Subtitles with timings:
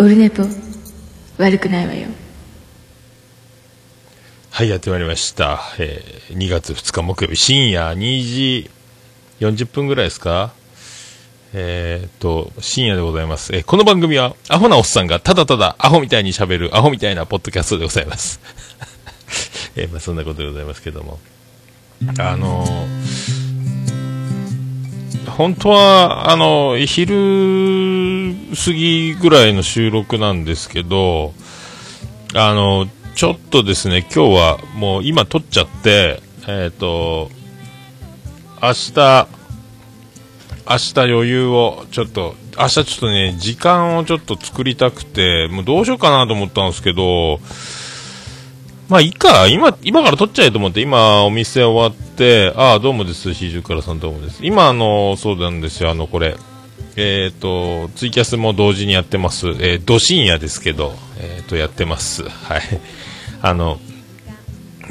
[0.00, 0.44] オルネポ
[1.36, 2.08] 悪くないわよ
[4.50, 5.60] はい、やってまいりました。
[5.78, 8.70] えー2月2日木曜日、深夜2時
[9.40, 10.54] 40分ぐらいですか
[11.52, 13.54] えーっと、深夜でございます。
[13.54, 18.40] えーこの番組は、アホなおっさんがただただアホみたいに喋る、アホみたいなポッドキャストでございます。
[19.76, 21.20] えーまあ、そんなことでございますけども。
[22.18, 23.39] あのー
[25.40, 31.32] 本当は、あの、昼過ぎぐらいの収録なんですけど、
[32.34, 37.30] あの、ちょっとですね、今日はもう今撮っちゃって、えっ、と、
[38.60, 39.28] 明日、
[40.68, 47.40] 明日余裕を、ちょっと、明日ちょっとね、時間をちょっと作りたくて、もうどうしようかなと思ったんですけど、
[48.90, 54.40] まあいいか、今、今から撮っちゃえと思って、今お店終わって、ああ、どうもです、四十からさんどうもです。
[54.44, 56.36] 今あの、そうなんですよ、あの、これ、
[56.96, 59.46] えっ、と、ツイキャスも同時にやってます。
[59.50, 62.24] えー、ど深夜ですけど、えっ、と、やってます。
[62.24, 62.62] はい。
[63.42, 63.78] あの、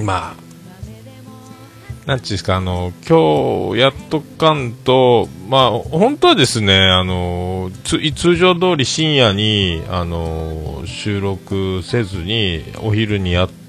[0.02, 13.59] まあ、なんちゅうんですか、あの、今日やっとかんと、まあ、本当はですね、あの、つ通常通り深夜に、あの、収録せずに、お昼にやって、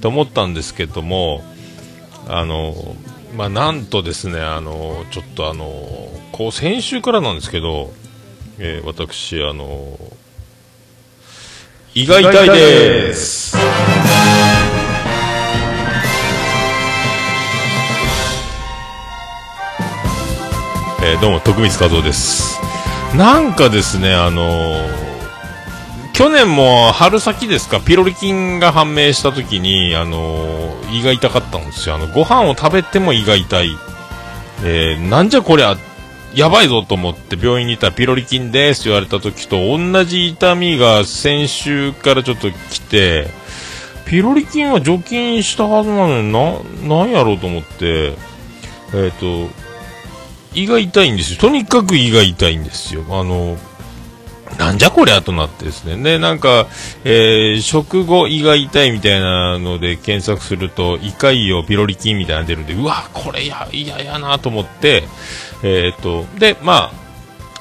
[0.00, 1.42] と思ったんですけども、
[2.28, 2.74] あの、
[3.36, 5.66] まあ、なんとですね、あの、ちょっとあの、
[6.32, 7.92] こう、先週からなんですけど、
[8.58, 9.98] えー私、あの、
[11.94, 13.56] 胃が痛いです。
[21.02, 22.60] えーどうも、徳光和夫です。
[23.16, 25.09] なんかですね、あのー
[26.20, 31.94] 去年も春先ですか、ピロリ菌が判明した時に、あのー胃が痛かったんですよ。
[31.94, 33.70] あの、ご飯を食べても胃が痛い。
[34.62, 35.78] えーなんじゃこりゃ、
[36.34, 43.28] やばいぞと思って病院にいたらピロリ菌ですって言われた時と同じ痛みが先週からちょっと来て、
[44.04, 48.12] ピロリ菌は除菌したはずなのにな、なんやろうと思って、
[48.92, 49.48] えっ、と、
[50.52, 51.40] 胃が痛いんですよ。
[51.40, 53.06] とにかく胃が痛いんですよ。
[53.08, 53.56] あの、
[54.58, 55.96] なんじゃこりゃとなってですね。
[55.96, 56.66] で、なんか、
[57.04, 65.04] えー食後胃が痛いみたいなので検索すると、胃潰瘍ピロリ菌みたいなの出るんで、うわ、これや、嫌やなと思って、
[65.62, 66.92] えっ、と、で、ま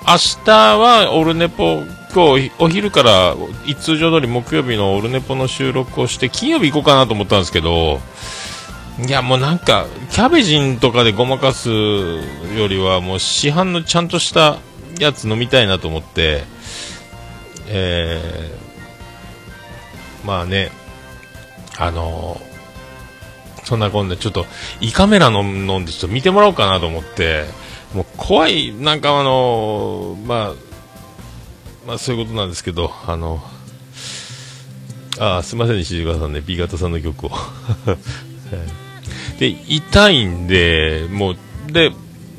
[0.05, 1.83] あ、明日はオルネポ、
[2.13, 3.35] 今日お昼から
[3.79, 7.99] 通常通り木曜日のオルネポの収録をして、金曜日行こうかなと思ったんですけど、
[9.07, 14.57] いやもうなんか、キャベジンとかでごまかすよりは、もう市販のちゃんとした
[14.99, 16.43] やつ飲みたいなと思って、
[17.69, 20.71] えー、まあね、
[21.77, 22.49] あのー
[23.69, 24.47] そんなこんな、ちょっと、
[24.81, 27.45] 胃カメラの飲んでちょっと見てもらおうかなと思って、
[27.93, 30.53] もう怖い、なんかあのーまあ、
[31.85, 33.39] まあそういうことなんですけど、あの、
[35.19, 37.31] ああ、すいませんね、石川さんね、B 型さんの曲を。
[39.37, 41.37] で、痛いんで、もう、
[41.71, 41.91] で、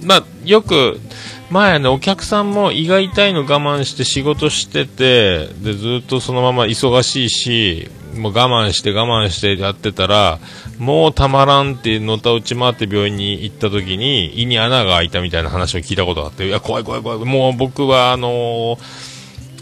[0.02, 1.00] まあ、よく、
[1.50, 10.38] 前ね、お客さんも胃が痛いの我慢して仕事してて、で、ずっとそのまま忙しいし、もう我慢して我慢してやってたら、
[10.78, 17.18] もうたまらんってのたうち回って病院に行った時に胃に穴が開いたみたいな話を聞いたことがあって、いや、怖い怖い怖い。
[17.18, 19.10] もう僕は、あのー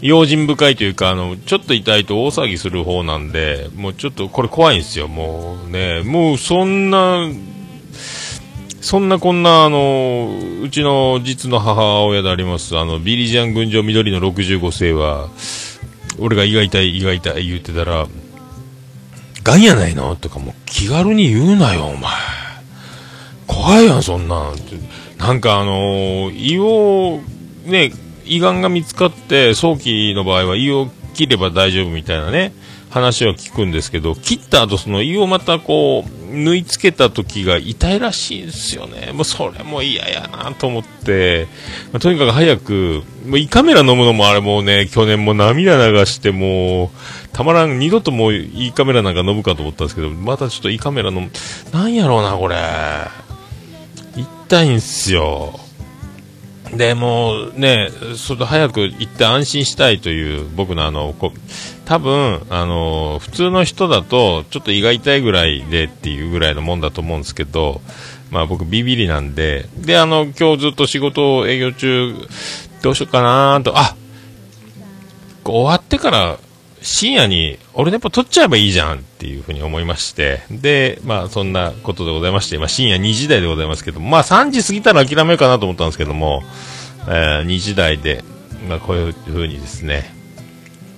[0.01, 6.03] 用心深いというか、あの、ちょっと痛いと大騒ぎする方なんで、もうちょっとこれ怖いんですよ、もうね。
[6.03, 7.27] もうそんな、
[8.81, 15.29] そんなこんな、あの、うちの実の母親であります、あの、ビリジャン群青緑の65世は、
[16.17, 18.07] 俺が胃が痛い、胃が痛い言ってたら、
[19.43, 20.15] がんやないの？
[20.15, 22.11] とかもう気軽に言うなよ、お前。
[23.47, 24.55] 怖いやん、そんなん。
[25.17, 27.21] なんかあの胃を、
[27.65, 27.91] ね、
[28.25, 32.53] 胃がんが見つかって、早期の場合は胃を切れば大丈夫みたいなね、
[32.89, 39.11] 話は聞くんですけど、切った後その胃をまたこう、縫い付けた時が痛いらしいんですよね。
[39.13, 41.47] もうそれも嫌やなと思って、
[41.91, 46.89] まあとにかく早く、もう胃カメラ飲むのもあれもうね、去年も涙流してもう、
[47.31, 51.31] たまらん、二度ともう胃カメラなんか飲むかと思ったんですけど、またちょっと胃カメラ飲む、
[51.71, 52.55] なんやろうな、これ。
[54.15, 55.59] 痛いんすよ。
[56.73, 61.33] で、もうね、それと早く行って安心したいという僕のあの、こ
[61.85, 67.81] 多分、あの、普通の人だと、ちょっと胃が痛いぐらいでっていうぐらいのもんだと思うんですけど、
[68.29, 72.13] まあ僕ビビりなんで、で、あの、今日ずっと仕事を営業中、
[72.81, 73.95] どうしようかなと、あ
[75.43, 76.37] 終わってから
[76.81, 86.43] 深夜に俺ネポ撮っちゃえばいいじゃんっていうふうに思いまして、で、まあそんなことでございまして、まあ深夜2時台でございますけど、まあ3時過ぎたら諦めるかなと思ったんですけども、
[87.07, 88.23] えー2時台で、
[88.67, 90.13] まあこういうふうにですね、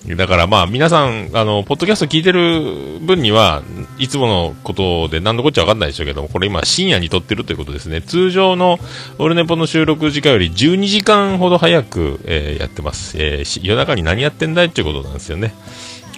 [0.07, 3.61] だからまあ皆さん、あの、ポッドキャスト聞いてる分には、
[3.99, 8.01] いつものことで何のこっちゃわかんないでしょうけども、これ今深夜に撮ってるということですね。
[8.01, 8.79] 通常の
[9.19, 13.15] オルネポの収録時間より12時間ほど早く、えー、やってます。
[13.19, 15.53] えー、夜中に何やってんだいっていうことなんですよね。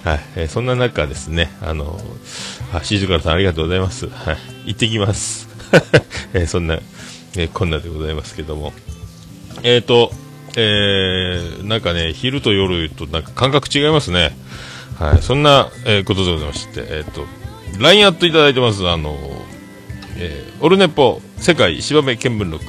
[0.02, 0.20] はい。
[0.36, 2.00] えー、そんな中ですね、あの、
[2.72, 4.08] あ、しずからさんありがとうございます。
[4.08, 4.36] はい。
[4.66, 5.46] 行ってきます。
[6.32, 6.78] えー、そんな、
[7.36, 8.72] えー、こんなでございますけども。
[9.62, 10.10] えっ、ー、と、
[10.56, 14.36] えー、なんかね、昼と夜となんか感覚違いますね。
[14.98, 17.26] はい、そんな、えー、ことでございまして、えっ、ー、と、
[17.80, 19.16] LINE アットいただいてます、あの、
[20.16, 22.64] えー、オルネポ世界芝目見聞録、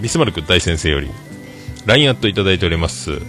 [0.00, 1.10] ビスマルク大先生より、
[1.86, 3.12] LINE アットいただいております。
[3.12, 3.20] えー、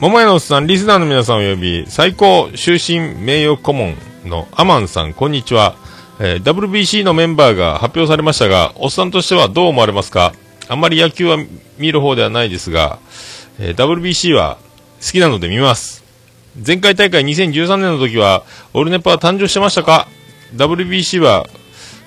[0.00, 5.76] 桃屋のおっさん、リスナーの皆さんおよび、最高終身名誉顧問のアマンさん、こんにちは。
[6.20, 10.32] えー、WBC のメンバーが発表されましたが、おっさんとしてはどう思われますか？
[10.68, 11.38] あんまり野球は
[11.78, 12.98] 見る方ではないですが、
[13.58, 14.58] えー、WBC は
[15.00, 16.04] 好きなので見ます。
[16.66, 18.44] 前回大会2013年の時は、
[18.74, 20.08] オルネパは誕生してましたか
[20.54, 21.46] ?WBC は、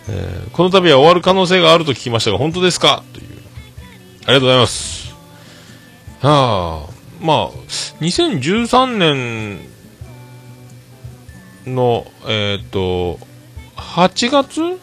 [0.09, 3.03] えー、この度は終わる可能性があると聞きましたが、本当ですか？
[3.13, 3.27] という。
[4.25, 5.15] ありがとうございます。
[6.21, 7.51] はあ、まあ、
[8.01, 9.59] 2013年
[11.65, 13.19] の、えっ、ー、と、
[13.75, 14.79] 8月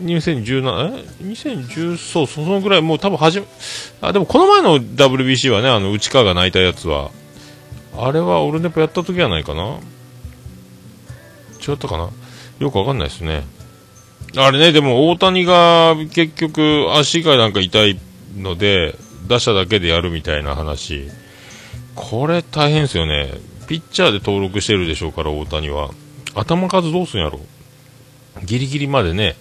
[0.00, 3.46] 2017、?2010、そう、そのぐらい、もう多分はじめ、
[4.00, 7.10] あ、でもこの前の WBC はね、あの、内川が泣いたやつは、
[7.96, 9.78] あれはオルネポやった時じゃないかな？
[11.66, 12.10] 違ったかな？
[12.58, 13.44] よくわかんないですね。
[14.36, 17.98] あれね、でも大谷が結局足がなんか痛い
[18.36, 18.94] ので、
[19.26, 21.08] 打者だけでやるみたいな話。
[21.94, 23.32] これ大変ですよね。
[23.66, 25.90] ピッチャーで登録してるでしょうから、大谷は。
[26.34, 27.40] 頭数どうすんやろ
[28.44, 29.36] ギリギリまでね、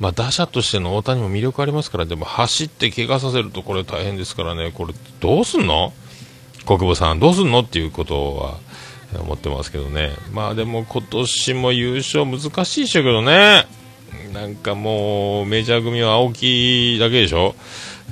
[0.00, 5.92] まあ、打者としての大谷も魅力ありますから、でも走って怪我させるとこれ大変ですからね、これどうすんの？
[6.66, 7.60] 国保さん、どうすんの？
[7.60, 8.58] っていうことは
[9.20, 10.12] 思ってますけどね。
[10.32, 13.66] まあでも今年も優勝難しいでしょうけどね。
[14.32, 17.54] なんかもうメジャー組は青木だけでしょ？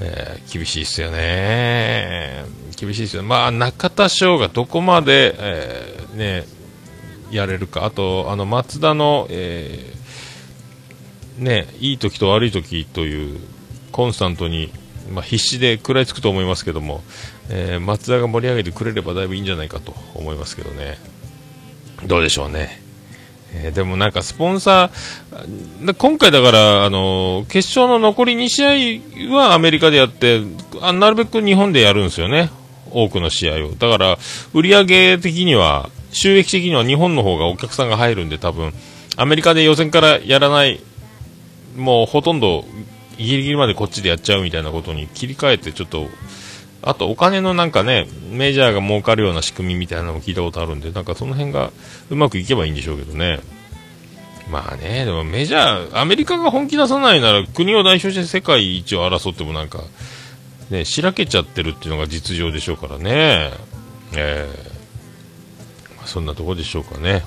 [0.02, 2.44] えー、厳しいっすよね。
[2.76, 3.22] 厳しいですよ。
[3.22, 6.44] まあ中田翔がどこまで、えー、ね、
[7.30, 7.86] やれるか。
[7.86, 9.97] あと、あの松田の、えー
[11.38, 13.40] ね、いい時と悪い時という
[13.92, 14.72] コンスタントに、
[15.10, 17.02] まあ、必死で食らいつくと思いますけども、
[17.50, 20.98] えー、松田が盛り上げてくれればだいぶいいんじゃないかと思いますけどね。
[22.06, 22.82] どうでしょうね。
[23.54, 29.00] えー、でもなんかスポンサー、今回だから、あの、決勝の残り2試
[29.30, 30.42] 合はアメリカでやって
[30.80, 32.50] あ、なるべく日本でやるんですよね。
[32.90, 33.70] 多くの試合を。
[33.72, 34.18] だから、
[34.52, 38.72] 売り上げ的には、収益的には日本の方がお客さんが入るんで多分、
[39.16, 40.80] アメリカで予選からやらない
[41.78, 42.64] もうほとんど
[43.16, 46.06] ギリギリまでこっちでやっちゃうみたいなことに切り替えてちょっと
[46.82, 51.72] あとお金のなんかねメジャーが儲かるような仕組みみたいなのも聞いたことあるんでなんかその辺が
[52.10, 53.40] うまくいけばいいんでしょうけどね。
[54.50, 59.82] まあねでもメジャーアメリカが本気出さないなら国を代表して世界一を争ってもなんか
[60.70, 63.50] ねしらけちゃってるっていうのが実情でしょうからね。
[64.14, 67.24] えー、まあ、そんなとこでしょうかね。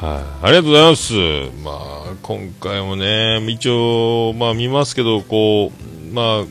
[0.00, 1.12] はい、ありがとうございます。
[1.64, 6.44] まあ、今回もね、一応、まあ見ますけど、こう、まあ、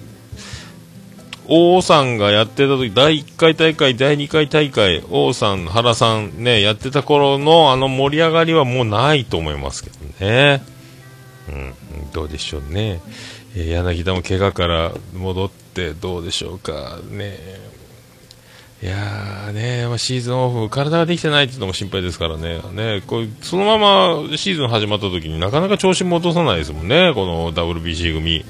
[1.48, 10.62] 王さんがやってた時、第1回大会、第2回大会、王さん、原さんね、やってた頃のあの盛り上がりはもうないと思いますけどね。
[11.48, 13.00] うん、どうでしょうね。
[13.56, 17.38] え、柳田も怪我から戻ってどうでしょうかね。
[18.82, 28.46] いやね、まあ、シーズンオフ、体ができてないっていうのも心配ですからね、ねこうそのままシーズン始まった時になかなか調子も落とさないですもんね、この WBC 組、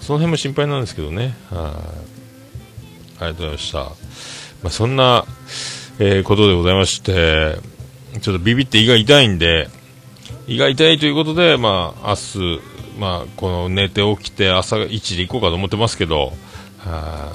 [0.00, 2.06] その辺も心配なんですけどね、はい。
[3.18, 3.78] ありがとうございました。
[3.78, 3.90] ま
[4.64, 5.24] あ、そんな、
[5.98, 7.58] えー、ことでございまして、
[8.20, 9.68] ちょっとビビって胃が痛いんで、
[10.46, 12.60] 胃が痛いということで、まあ、明日、
[12.98, 16.32] まあ、この寝て起きて朝1で行こうかと思ってますけど、
[16.78, 17.32] は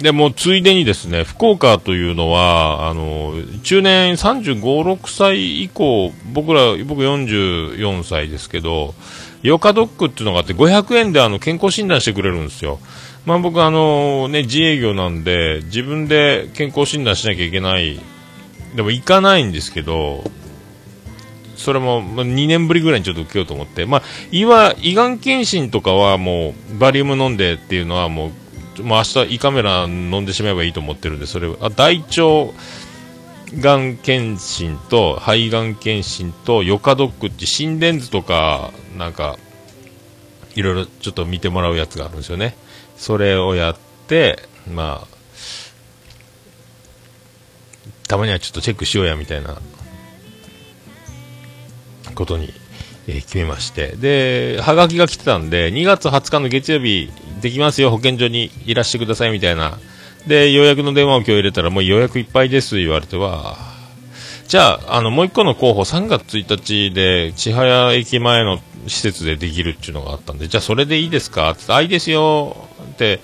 [0.00, 8.94] でもついでにですね福岡というのはあの中年35、6歳以降僕ら僕44歳ですけど
[9.42, 12.78] ヨカドックっていうのがあって500円であの健康診断してくれるんですよ。
[13.26, 18.00] まあ、僕あの、ね、自営業なんで自分で健康診断しなきゃいけない
[18.74, 20.24] でも行かないんですけど
[21.56, 28.30] それも、2年ぶりぐらいにちょっと受けようと思って、まあ、胃は胃がん検診とかはもうバリウム飲んでっていうのはもう
[28.82, 32.52] もう明日胃カメラ飲んでしまえばいいと思ってるんで、それあ大腸
[33.54, 39.38] がん検診と肺がん検診とヨカドックって心電図とか、なんか、
[40.54, 42.56] いろいろちょっと見てもらうやつがあるんですよね。
[42.96, 43.76] それをやっ
[44.08, 45.18] て、まあ、
[48.08, 49.60] たまにはちょっとチェックしようや、みたいな、
[52.14, 52.52] ことに、
[53.06, 53.96] え決めまして。
[53.96, 59.78] で、はがきが来てたんで、2月20日の月曜日、できますよ、保健所にいらしてください、みたいな。
[60.26, 63.56] で、予約の電話を今日入れたら、もう予約いっぱいです、言われては、
[64.48, 71.50] じゃあ、あの、もう一個の候補、3月1日で、千早駅前の施設でできるっていうのがあったんで、じゃあそれでいいですか？
[71.50, 72.56] って言ってあ、いいですよ
[72.92, 73.20] って、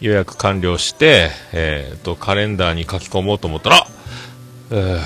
[0.00, 3.86] 予約完了して、えっ、と、カレンダーに書き込もうと思ったら、
[4.70, 4.96] うー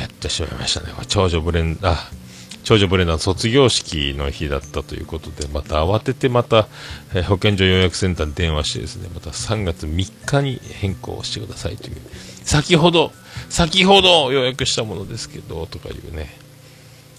[0.00, 0.92] やってしまいましたね。
[1.08, 2.19] 長女ブレンダー、
[2.64, 6.68] 長女ブレンダーの卒業式の日だったということで、また慌ててまた、
[7.14, 11.96] えー保健所予約センターに電話してですね、また3月3日に変更してくださいという、
[12.44, 13.12] 先ほど、
[13.48, 16.30] 先ほど予約したものですけど、とかいうね、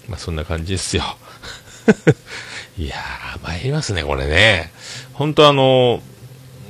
[0.08, 1.02] まあそんな感じですよ。
[2.78, 4.72] いやー、参りますね、これね。
[5.12, 6.02] 本当あの、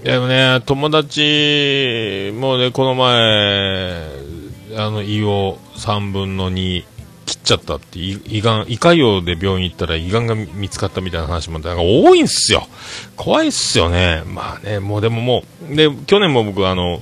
[0.05, 4.03] いやでもね、友達もね、この前、
[4.77, 6.85] あの、胃を3分の2
[7.27, 12.67] 切っちゃったって、胃がん、胃潰瘍で病院行ったら胃がんが見つかったみたいな話もなんか多いんすよ。
[13.17, 14.23] 怖いっすよね。
[14.27, 17.01] まあね、もうでももう、で、去年も僕あの、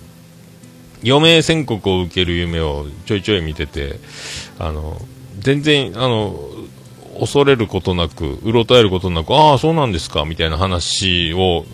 [1.04, 3.98] 余命宣告を受ける夢をちょいちょい見てて、
[4.58, 5.00] あの、
[5.38, 6.38] 全然、あの、
[7.18, 11.64] 恐れることなく、うろたえることなく、ああ、そうなんですか、みたいな話を、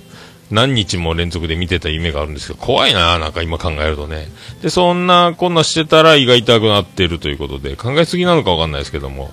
[0.50, 4.28] 何日も連続で見てた夢があるんですけど、怖いな、なんか今考えるとね。
[4.62, 9.30] で、そんなこんなしてたら胃が痛くなってるということで、考えすぎなのかわかんないですけども、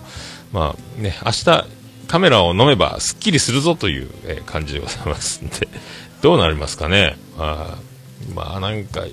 [0.51, 1.67] まあね、明日、
[2.07, 5.67] カメラを飲めばすっきりするぞという、え感じでございますんで、
[6.21, 7.17] どうなりますかね。
[7.37, 7.77] あ
[8.33, 9.03] まあなんか、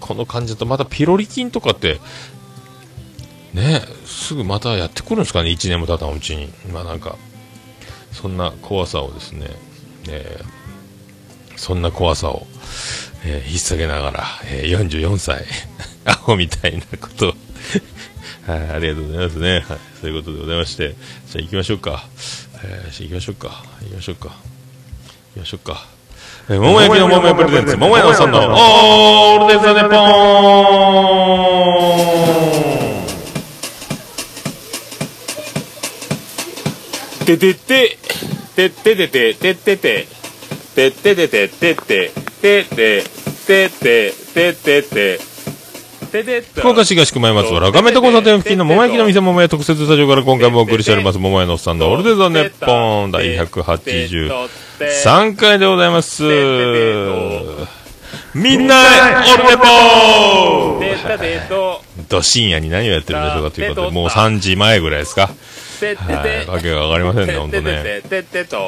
[0.00, 2.00] この感じだとまたピロリ菌とかって、
[3.54, 6.52] ね、すぐまたやってくるんですかね、1年も経たんうちに。
[6.72, 7.16] まあなんか、
[8.12, 9.48] そんな怖さをですね、
[10.08, 10.58] えー
[11.58, 12.46] そんな怖さを、
[13.24, 15.44] えー引っ提げながら、えー44歳、
[16.06, 17.34] アホみたいなことを
[18.46, 19.52] はい、ありがとうございますね。
[19.54, 19.64] はい、
[20.00, 20.94] そういうことでございまして、
[21.30, 22.06] じゃあ行きましょうか。
[22.62, 23.62] えー、行きましょうか。
[23.82, 24.28] 行きましょうか。
[24.28, 24.34] 行
[25.34, 25.84] きましょうか。
[26.48, 29.98] えー、桃焼きの桃屋プレゼンツ、桃屋のさんの、オールデザネポー
[37.24, 37.97] ンててて、
[38.58, 39.76] てててて、てて。
[39.76, 40.08] て、
[40.90, 42.10] てててて、てて、
[42.40, 43.04] てて、
[43.46, 44.12] てて、て。
[44.34, 45.20] てて、てて。
[46.56, 56.22] 福岡市東区前松原画面と交差点付近の桃焼きの店桃屋特設スタジオから今回もお送りしております桃屋のおっさんのオールデザネポン第183回でございます。
[58.34, 59.62] みんなオールネポ
[62.04, 62.06] ン。
[62.08, 65.28] ど深夜に何をやってるんでしょうかということでもう3時前ぐらいですか
[65.86, 66.46] はい。
[66.46, 68.02] わけがわかりませんね本当ね。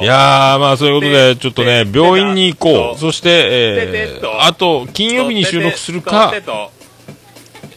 [0.01, 2.99] いやー、まあそういうことで、ちょっとね、病院に行こう。
[2.99, 6.33] そして、えー、あと、金曜日に収録するか、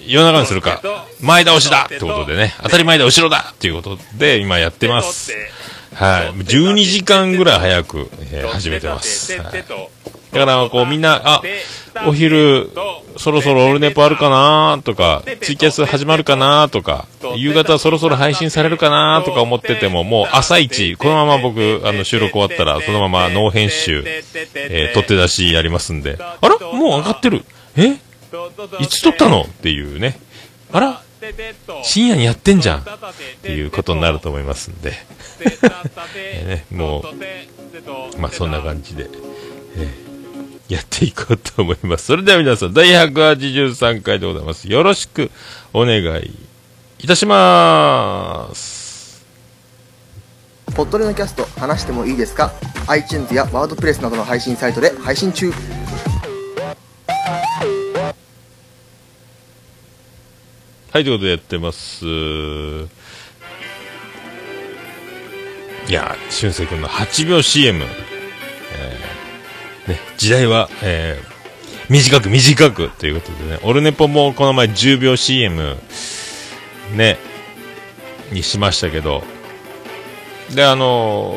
[0.06, 0.80] 夜中にするか、
[1.20, 1.84] 前倒しだ。
[1.86, 3.52] ってことでね、当たり前だ、後ろだ。
[3.52, 5.32] っていうことで、今やってます。
[5.94, 6.32] はい。
[6.40, 9.32] 12時間ぐらい早く、えー始めてます。
[9.40, 9.64] はい
[10.34, 11.42] だから、こう、みんな、あ、
[12.06, 12.70] お昼、
[13.16, 27.44] そろそろオールネポあるかなとか、ツイキャス始まるかなとか、夕方そろそろ配信されるかなとか思ってても、もう朝一、このまま僕、あの、収録終わったら、そのままノー編集、えー取って出しやりますんで、あらもう上がってる。
[27.76, 27.96] え？
[28.80, 29.42] いつ撮ったの？
[29.42, 30.18] っていうね。
[30.72, 31.00] あら？
[31.84, 32.78] 深夜にやってんじゃん。
[32.80, 32.84] っ
[33.42, 34.90] ていうことになると思いますんで、
[36.44, 39.08] ね、もう、まあそんな感じで、
[39.76, 40.13] えー
[40.68, 42.06] やっていこうと思います。
[42.06, 44.70] それでは皆さん、第183回でございます。
[44.70, 45.30] よろしく
[45.74, 46.34] お願い
[46.98, 49.22] いたします。
[50.74, 52.52] ポッドレのキャスト話してもいいですか
[52.88, 55.52] ？iTunes やワードプレスなどの配信サイトで配信中
[60.90, 62.06] はい、ということでやってます。
[62.06, 62.88] い
[65.92, 67.84] や、俊介君の8秒 CM。
[67.84, 69.13] えー
[69.88, 71.34] ね、時代は、えー
[71.90, 75.76] 短く短くということでね、オルネポもこの前10秒 CM、
[76.94, 77.18] ね、
[78.32, 79.22] にしましたけど、
[80.54, 81.36] で、あの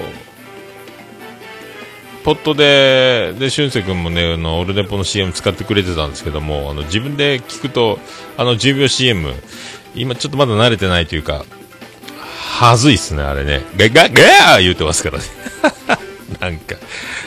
[2.23, 7.99] ポットで、で、俊介君もね、あの、オルネポの CM 使ってくれてたんですけども、あの、自分で聞くと、
[8.37, 9.33] あの、10秒 CM、
[9.95, 11.45] 今ちょっとまだ慣れてないというか、
[12.59, 13.61] はずいっすね、あれね。
[13.77, 15.23] ガガガー言うてますからね。
[16.39, 16.75] なんか、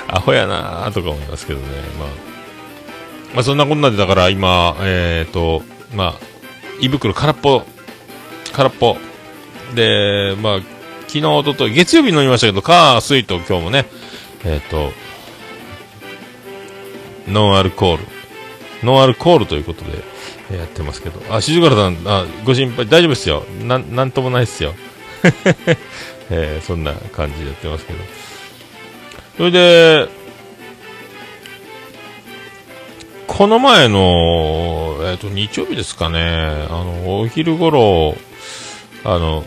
[0.08, 1.66] アホやなーとか思いますけどね。
[1.98, 2.08] まあ、
[3.34, 5.62] まあそんなこんなでだから今、えっ、と、
[5.94, 6.20] まあ、
[6.80, 7.62] 胃袋空っぽ、
[8.52, 8.96] 空っぽ。
[9.74, 10.60] で、まあ、
[11.06, 13.86] 昨日、おととい、月曜日飲みましたけど、火、水と今日もね、
[14.44, 14.92] えっ、と、
[17.28, 18.04] ノンアルコール。
[18.82, 20.02] ノンアルコールということで、
[20.56, 21.20] やってますけど。
[21.34, 23.44] あ、静原さん、あ、ご心配、大丈夫ですよ。
[23.62, 24.74] なん、なんともないですよ。
[26.32, 27.98] えーそんな感じでやってますけど。
[29.40, 30.08] それで、
[33.26, 38.16] この前の、えっ、と、日曜日ですかね、あの、お昼頃、
[39.02, 39.46] あの、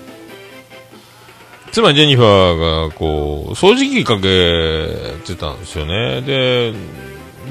[1.71, 6.23] 妻ジェニファーが、こう、掃除機かけてたんですよね。
[6.23, 6.73] で、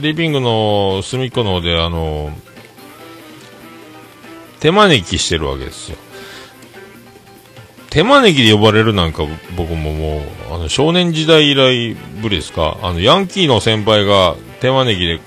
[0.00, 2.36] リビングの隅っこの方で、あの、
[4.58, 5.96] 手招きしてるわけですよ。
[7.92, 12.78] 手招きで呼ばれるなんか僕ももう、あの、少年時代以来ぶりですか。
[12.80, 15.20] あの、ヤンキーの先輩が手招きで、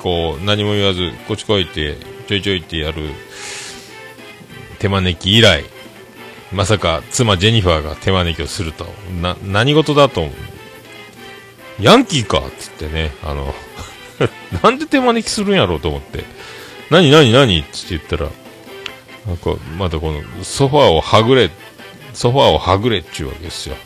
[0.00, 1.96] こう、何も言わず、こっち来いって、
[2.28, 3.10] ちょいちょいってやる
[4.78, 5.64] 手招き以来、
[6.52, 8.86] まさか妻ジェニファーが手招きをすると、
[9.20, 10.32] な、何事だと思う？
[11.80, 13.52] ヤンキーかっつってね、あの、
[14.62, 16.22] なんで手招きするんやろうと思って、
[16.90, 17.58] 何何何？
[17.58, 18.30] っつって言ったら、
[19.26, 21.50] なんか、またこの、ソファーをはぐれ、
[22.14, 23.76] ソファーをはぐれっちゅうわけですよ。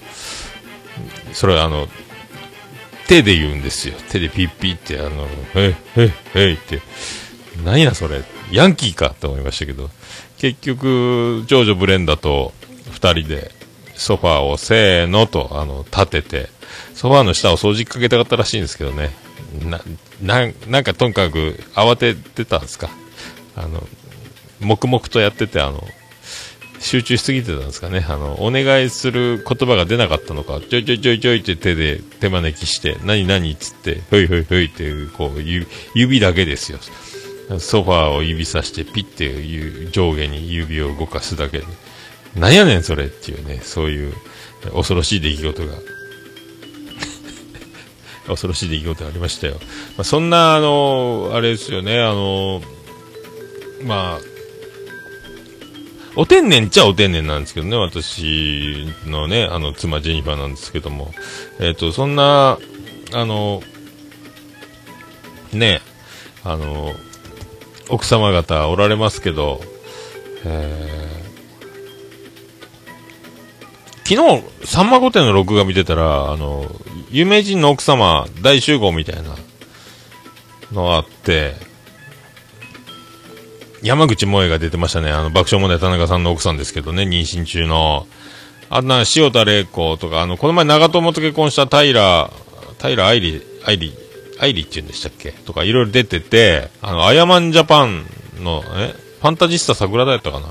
[1.33, 1.89] それはあの、
[3.09, 3.95] 手で言うんですよ。
[4.11, 6.81] 手でピッピって、あの、えい、えい、えいって、
[7.65, 9.91] 何やそれ、ヤンキーかと思いましたけど、
[10.39, 12.53] 結局、長女ブレンダと
[12.93, 13.51] 二人で、
[13.95, 16.51] ソファーをせーのと、あの、立てて、
[16.95, 19.11] ソファーの下を掃除かけたかったらしいんですけどね。
[19.65, 19.81] な、
[20.23, 22.91] な、なんかとにかく慌ててたんですか。
[23.57, 23.87] あの、
[24.61, 25.83] 黙々とやってて、あの、
[26.81, 28.05] 集中しすぎてたんですかね。
[28.09, 35.43] あの、お願いする言葉が出なかったのか、ちょいちょいちょいちょいって手で手招きして、何何っつって、ふいふいふいっていう、こう、
[35.95, 36.79] 指だけですよ。
[37.59, 41.65] ソファーを指さしてピッていう上下に指を動かすだけで。
[42.37, 44.15] なんやねんそれっていうね、そういう
[44.75, 45.73] 恐ろしい出来事が。
[48.29, 49.55] 恐ろしい出来事がありましたよ。
[49.97, 52.63] まあ、そんな、あの、あれですよね、あの、
[53.83, 54.38] まあ、
[56.21, 61.15] お天然っちゃお天然なんですけどね、私のね、あの、妻ジェニファーなんですけども、
[61.61, 62.59] えっ、と、そんな、
[63.13, 63.63] あの、
[65.53, 65.81] ね、
[66.43, 66.93] あの、
[67.89, 69.61] 奥様方おられますけど、
[70.45, 71.09] えー
[74.09, 76.65] 昨日、さんま御殿の録画見てたら、あの、
[77.11, 79.37] 有名人の奥様大集合みたいな
[80.73, 81.68] のあって、
[83.83, 85.11] 山口萌えが出てましたね。
[85.11, 88.07] あの、爆笑問題田中さんの奥さんですけどね、妊娠中の。
[88.71, 92.31] あんな、塩田玲子とか、あの、この前長友と結婚した平、
[92.81, 93.95] 平愛理、愛理、
[94.41, 95.33] 愛理って言うんでしたっけ？
[95.33, 98.05] とか、いろいろ出てて、あの、アヤマンジャパン
[98.41, 98.95] の、え？
[99.21, 100.47] ファンタジスタ桜田やったかな？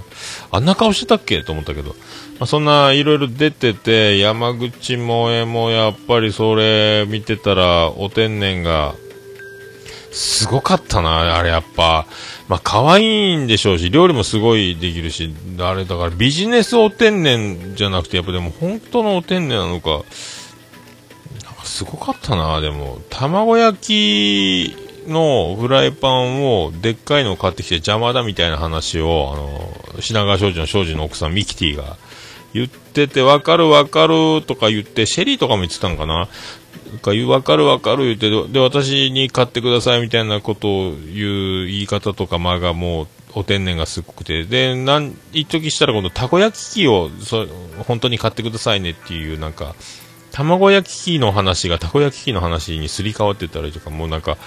[0.51, 1.43] あんな顔してたっけ？
[1.43, 1.91] と思ったけど。
[2.39, 8.95] まあ、そんな、いろいろ出てて、山口萌えもやっぱりそれ見てたら、お天然が、
[10.11, 12.07] すごかったな、あれやっぱ。
[12.47, 23.01] まあ、可愛いんでしょうし、料理もすごいできるし、あれだからビジネスお天然じゃなくて、やっぱでも本当のお天然なのか、なんかすごかったな、でも。
[23.09, 24.75] 卵焼き
[25.09, 29.33] のフライパンをでっかいのを買ってきて邪魔だみたいな話を、
[29.93, 31.97] あの、品川庄司の庄司の奥さんミキティが
[32.53, 36.29] 言ってて、わかるわかるとか言って、シェリーとかも言ってたんかな
[37.01, 47.45] か言うわかるわかる言ってで、私に買ってくださいみたいなことを言う言い方とか間がもう、お天然がすっごくて、で、なん、一時したら今度たこ焼き器を、そ
[47.85, 49.75] 本当に買ってくださいねっていう、なんか、
[50.31, 54.37] 卵焼き器の話がたこ焼き器の話にすり替わってたりとか、もうなんか、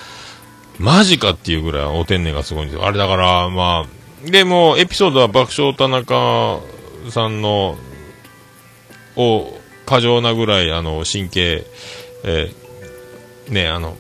[0.78, 2.86] マジかっていうぐらいお天然がすごいんですよ。
[2.86, 6.60] あれだから、まあ、でも、エピソードは爆笑田中
[7.10, 7.76] さんの、
[9.16, 11.66] を、過剰なぐらい、あの、神経、
[12.24, 12.70] えー
[13.50, 13.96] ね、あの、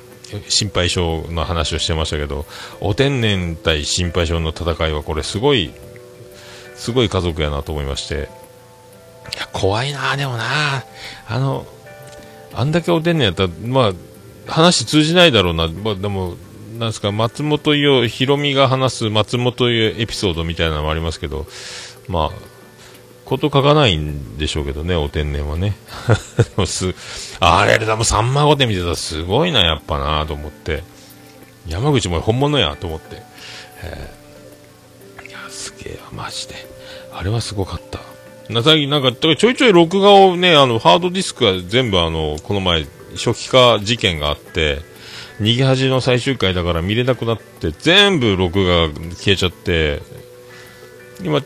[0.48, 2.46] 心配性の話をしてましたけど、
[2.80, 5.72] お天然対心配性の戦いはこれすごい、
[6.76, 8.14] すごい家族やなと思いまして、
[9.34, 10.84] いや、怖いなでもな。
[11.28, 11.66] あの、
[12.54, 13.92] あんだけお天然やったら、まあ、
[14.50, 16.36] 話通じないだろうな、まあ、でも、
[16.78, 21.46] なんですか、松本伊代、ひろみが話す松本伊代エピソードみたいなのもありますけど、
[22.08, 22.49] まあ、
[23.30, 25.76] こと書かないんでしょうけどね、お天然はね。
[26.66, 26.92] す、
[27.38, 30.82] あれ、でもさんま御殿見てたらすごいな、やっぱなと思って。
[31.68, 33.22] 山口も本物やと思って。
[33.84, 36.54] えーいや、すげえわ、マジで。
[37.12, 38.00] あれはすごかった。
[38.52, 44.80] なさなんか、だからちょいちょい録画をね、あの、ハードディスクが全部あの、この前、初期化事件があって、
[45.40, 50.02] 逃げ恥の最終回だから見れなくなって、全部録画が消えちゃって、
[51.22, 51.42] 今、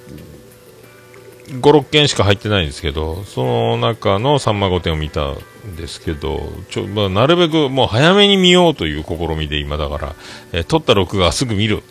[1.49, 10.15] 5、6件しか入ってないんですけど、その中のさんま御殿を見たんですけど、ちょ、まあ、なるべくもう早めに見ようという試みで今だから、
[10.53, 11.83] えー撮った録画すぐ見る。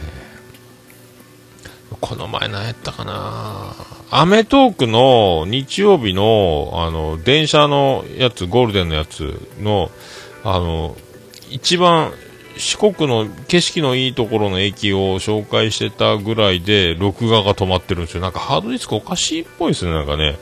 [0.00, 3.74] えーこの前何やったかな
[4.10, 9.90] アメトークの日曜日の、あの、電車のやつ、ゴールデンのやつの、
[10.44, 10.96] あの、
[11.50, 12.12] 一番
[12.56, 18.20] 四国の景色のいいところの駅を紹介してたぐらいで、録画が止まってるんですよ。
[18.20, 20.38] なんかハードディスクおかしいっぽいですね、なんかね。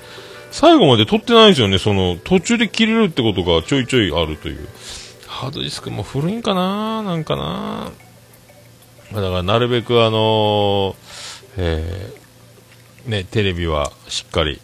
[0.51, 1.79] 最後まで撮ってないんですよね。
[1.79, 4.69] その、途中で切れるってことがちょいちょいあるという。
[5.27, 7.91] ハードディスクも古いんかななんかな
[9.11, 10.95] まだからなるべくあのー
[11.57, 14.61] えーね、テレビはしっかり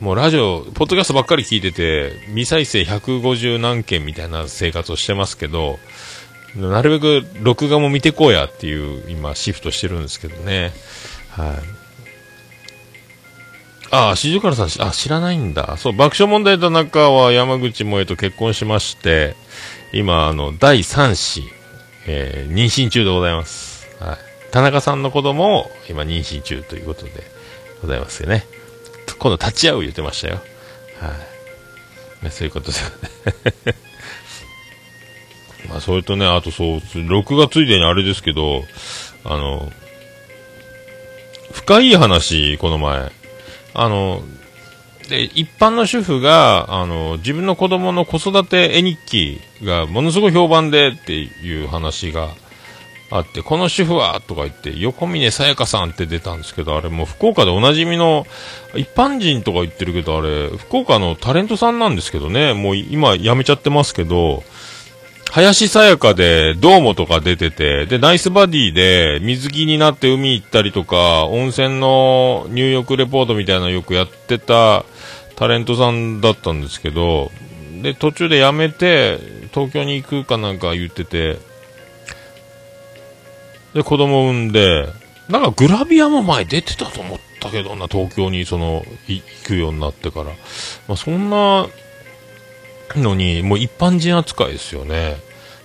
[0.00, 5.78] もうラジオ、ポッドキャストばっかり聞いてて、未再生150何件みたいな生活をしてますけど、
[6.54, 10.72] なるべく録画も見てこうやっていう、今、シフトしてるんですけどね。
[11.30, 11.56] はい。
[13.90, 15.76] ああ、四十からさん、あ、知らないんだ。
[15.78, 19.34] そう、爆笑問題田中は山口萌えと結婚しまして、
[19.94, 21.42] 今、あの、第3子、
[22.06, 23.88] えー妊娠中でございます。
[23.98, 24.18] はい。
[24.50, 27.12] 田中さんの子供を今妊娠中ということで
[27.80, 28.44] ございますよね。
[29.18, 30.40] 今度立ち会う言ってましたよ。
[31.00, 31.08] は
[32.22, 32.24] い。
[32.24, 32.92] ねそういうことです。
[35.68, 38.64] まあ、それとね、あとそう、6月ついでにあれですけど、
[39.24, 39.72] あの、
[41.52, 43.10] 深い話、この前。
[43.74, 44.22] あの、
[45.08, 52.30] で、一般の主婦が、あの、自分の子供の子育て絵日記がものすごい評判でっていう話が
[53.10, 58.26] あって、この主婦はとか言って、横峰さやかさんって出たんですけど、あれもう福岡でおなじみの、
[58.74, 64.42] 一般人とか言ってるけど、あれ、福岡のタレントさんなんですけどね、もう今辞めちゃってますけど、
[65.30, 74.84] 林さやかで、ドーモとか出てて、で、ナイスバディで、水着になって海行ったりとか、温泉の入浴レポートみたいなのよくやってた
[75.36, 77.30] タレントさんだったんですけど、
[77.82, 79.18] で、途中で辞めて、
[79.52, 81.38] 東京に行くかなんか言ってて、
[83.76, 84.88] で、子供産んで、
[85.28, 90.30] なんかグラビアも前出てたと思ったけどな、東京にその、行くようになってから。
[90.88, 91.68] まあ、そんな
[92.94, 95.18] のに、もう一般人扱いですよね。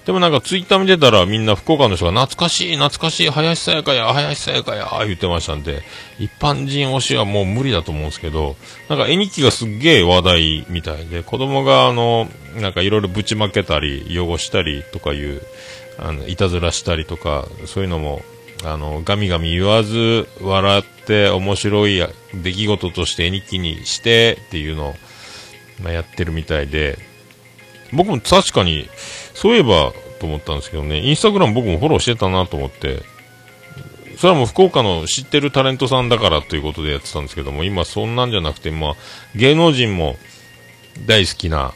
[0.06, 5.84] でもなんかツイッター見てたらみんな福岡の人が懐かしい、懐かしい、林さやかや、林さやかや、言ってましたんで、
[6.20, 8.58] 一般人推しはもう無理だと思うんですけど、
[8.90, 12.28] なんか絵日記がすっげえ話題みたいで、子供があの、
[12.60, 15.44] なんかいろいろぶちまけたり、汚したりとかいう、
[15.98, 18.22] あの、いたずらしたりとか、そういうのも、
[18.64, 22.02] あの、ガミガミ言わず、笑って面白い
[22.34, 24.96] 出来事として絵日記にしてっていうのを、
[25.84, 26.98] まあ、やってるみたいで、
[27.94, 28.90] 僕も確かに、
[29.34, 33.02] そういえばと思ったんですけどね、インスタグラム僕もフォローしてたなと思って、
[34.18, 38.96] それはもう福岡の知ってるタレントさんだからということでやってたんですけども、今そんなんじゃなくて、まあ、
[39.36, 40.18] 芸能人も
[41.08, 41.74] 大好きな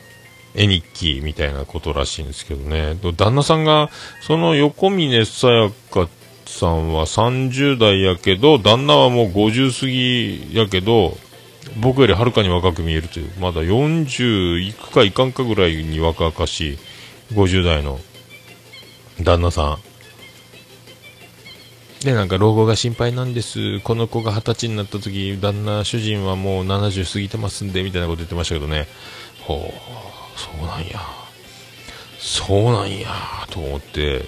[0.55, 2.97] 絵日記みたいなことらしいんですけどね。
[3.15, 3.89] 旦那さんが、
[4.21, 6.07] その横峰さやか
[6.45, 11.17] さんは30代やけど、旦那はもう50過ぎやけど、
[11.77, 16.77] 僕よりはるかに若く見えるという、まだ40いくかいかんかぐらいに若々しい
[17.33, 17.99] 50代の
[19.21, 19.79] 旦那さ
[22.01, 22.05] ん。
[22.05, 23.79] で、なんか老後が心配なんです。
[23.79, 28.87] この子が二十歳になった時、旦那、主人はもう70過ぎてますんで、みたいなこと言ってましたけどね。
[29.41, 29.73] ほう、
[30.35, 31.01] そうなんや。
[32.19, 33.09] そうなんや、
[33.49, 34.19] と思って。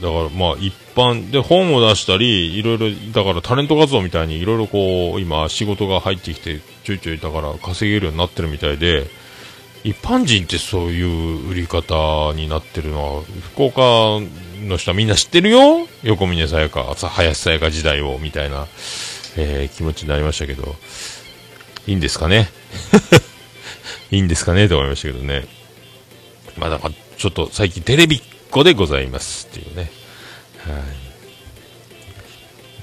[0.00, 9.06] だからまあ一般で本を出したり、いろいろ、だからタレント活動みたいにいろいろこう、今仕事が入ってきて、ちょいちょいだから稼げるようになってるみたいで、
[9.84, 13.80] 一般人ってそういう売り方になってるのは、福岡
[14.66, 18.66] の人はみんな知ってるよ横峰さやか、林さやか時代を、みたいな、
[19.36, 20.76] えー気持ちになりましたけど、
[21.86, 22.48] いいんですかね？
[24.10, 25.46] いいんですかねと思いましたけどね。
[26.56, 29.90] まだから、ちょっと最近テレビっ子でございますっていうね。
[30.58, 30.70] は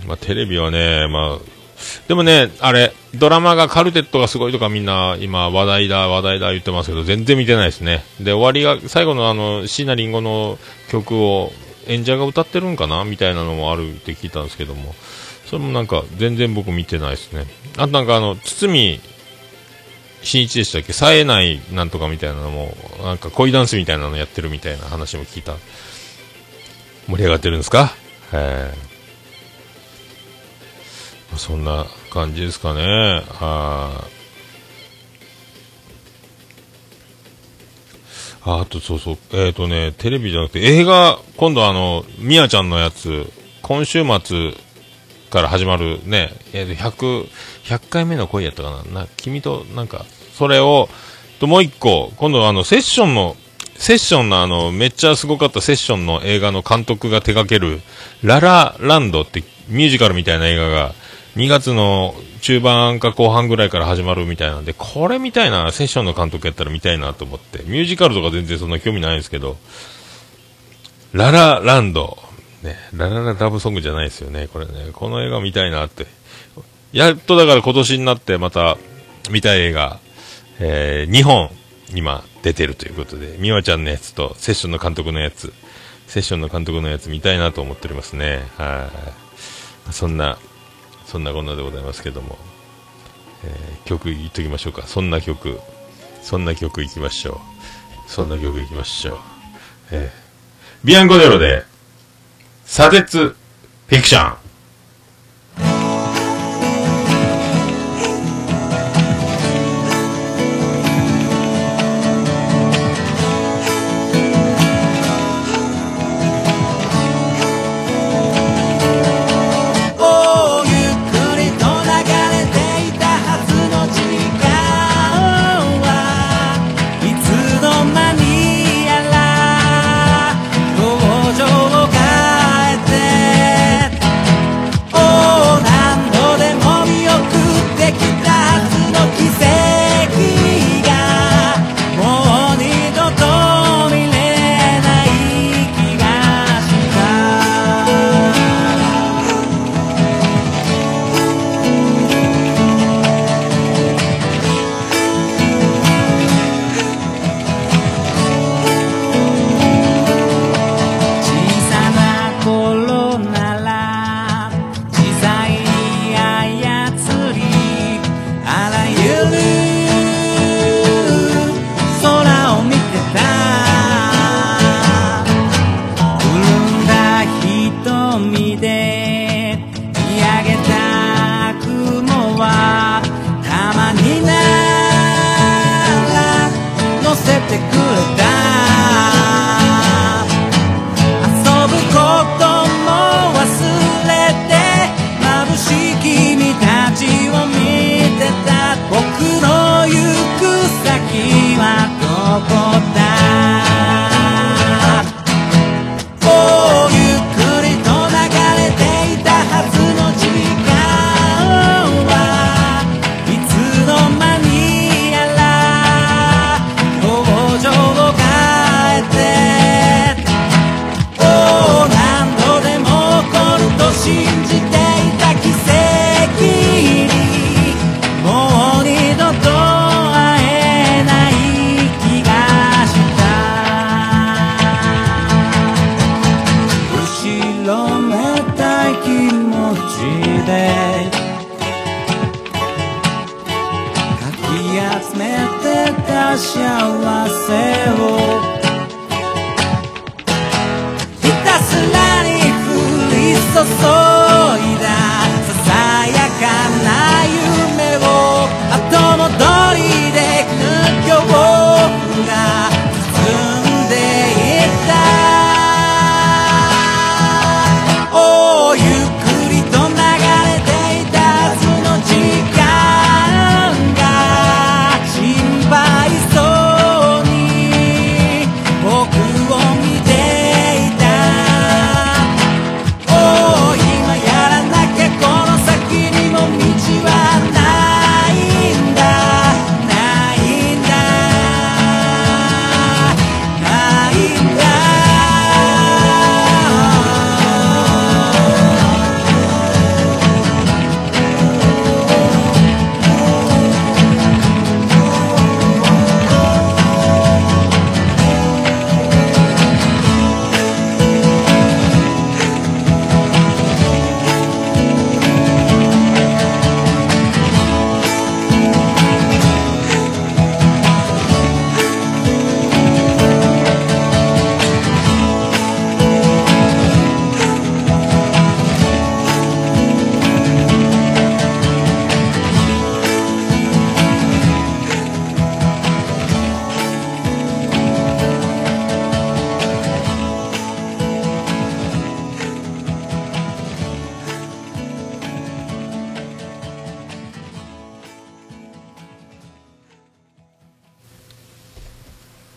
[0.04, 0.08] い。
[0.08, 1.56] まあテレビはね、まあ、
[2.08, 8.04] でもね、あれ、ドラマがカルテットがすごいとかみんな今話題だ、話題だ言ってますけど、全然見てないですね。
[8.20, 10.58] で、終わりが、最後のあの、椎名林檎の
[10.90, 11.52] 曲を
[11.88, 13.04] 演者が歌ってるんかな？
[13.04, 14.96] みたいなのもあるって聞いたんですけども、
[15.46, 17.46] それもなんか全然僕見てないですね。
[17.78, 19.00] あとなんかあの、堤
[20.26, 20.92] 新一でしたっけ？
[20.94, 25.54] 冴えないなんとかみたいなのも、なんか恋ダンスみたいなのやってるみたいな話も聞いた。
[27.08, 27.94] 盛り上がってるんですか？
[28.34, 28.74] え
[31.38, 32.82] そんな感じですかね。
[33.30, 34.16] はい
[38.48, 39.18] ああと、そうそう。
[39.34, 43.26] えっ、とね、テレビじゃなくて、映画、今度あの、みやちゃんのやつ、
[43.64, 44.54] 今週末
[45.36, 47.28] から始まるね、100、
[47.66, 49.02] 百回目の恋やったかな？
[49.02, 50.88] な、君と、なんか、それを、
[51.42, 53.36] ともう一個、今度あの、セッションの、
[53.76, 57.82] セッションのあの、めっちゃすごかったセッションの映画の監督が手掛ける、
[58.24, 60.94] ララランドってミュージカルみたいな映画が、
[61.36, 69.58] 2月の中盤か後半ぐらいから始まるみたいなんで、これみたいなセッションの監督やったら見たいなと思って、ミュージカルとか全然そんな興味ないんですけど、
[71.12, 72.18] ララランド、
[72.66, 76.08] ね、ララララブソングじゃないですよね、これね、この映画見たいなって。
[76.92, 78.78] やっとだから今年になってまた
[79.30, 80.00] 見たい映画、
[80.60, 81.50] えー、2本
[81.94, 85.54] 今出てるということで、美和ちゃんのやつとセッションの監督のやつ、
[86.08, 88.46] セッションの監督のやつ見たいなと思っておりますね。
[88.58, 88.90] は
[89.90, 89.94] い。
[89.94, 90.38] そんな、
[91.06, 92.38] そんなこんなでございますけども、
[93.44, 94.84] えー曲いっときましょうか。
[94.88, 95.60] そんな曲、
[96.24, 97.40] そんな曲いきましょ
[98.08, 98.10] う。
[98.10, 99.18] そんな曲いきましょう。
[99.92, 101.64] えー、ビアンコネロで、
[102.66, 104.45] 左折フィクション。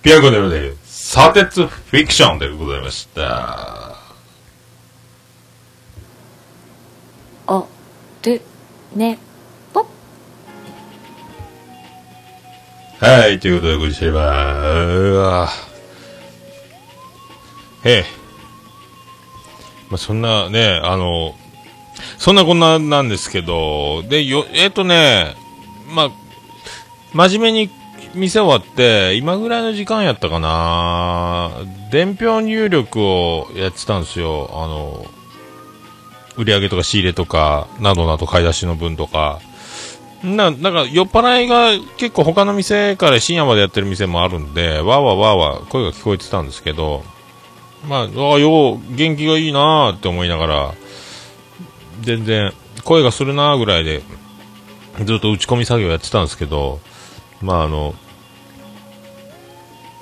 [0.09, 3.95] ピアゴネロで、砂鉄フィクションでございました。
[7.47, 7.69] お
[8.23, 8.41] る
[8.97, 9.19] ね
[9.75, 9.87] ぽ
[13.01, 14.99] はい、ということでございます。
[14.99, 15.49] うわ
[17.85, 18.05] ええ。
[19.91, 21.35] まあ、そんなね、あの、
[22.17, 25.37] そんなこんななんですけど、で、よ、えっ、とね、
[25.95, 26.11] まあ、
[27.13, 27.78] 真面目に
[28.19, 31.51] 店終わって、今ぐらいの時間やったかな
[31.91, 34.51] 伝票入力をやってたんですよ。
[34.53, 35.07] あの、
[36.37, 39.41] 売り上げとか仕入れとか、などなど買い出しの分とか。
[40.23, 47.05] な、なんか酔っ払いが結構他の店から深夜までやってる店もあるんで、わーわーわーわー声が聞こえてたんですけど、
[47.89, 50.75] まあ、あ、よう、元気がいいなーって思いながら、
[52.01, 52.53] 全然、
[52.85, 54.03] 声がするなーぐらいで、
[55.05, 56.81] ずっと打ち込み作業やってたんですけど、
[57.41, 57.95] まああの、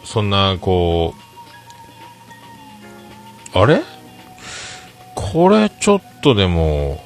[0.07, 1.15] そんな、こ
[3.55, 3.83] う、あれ？
[5.15, 7.03] これちょっとでも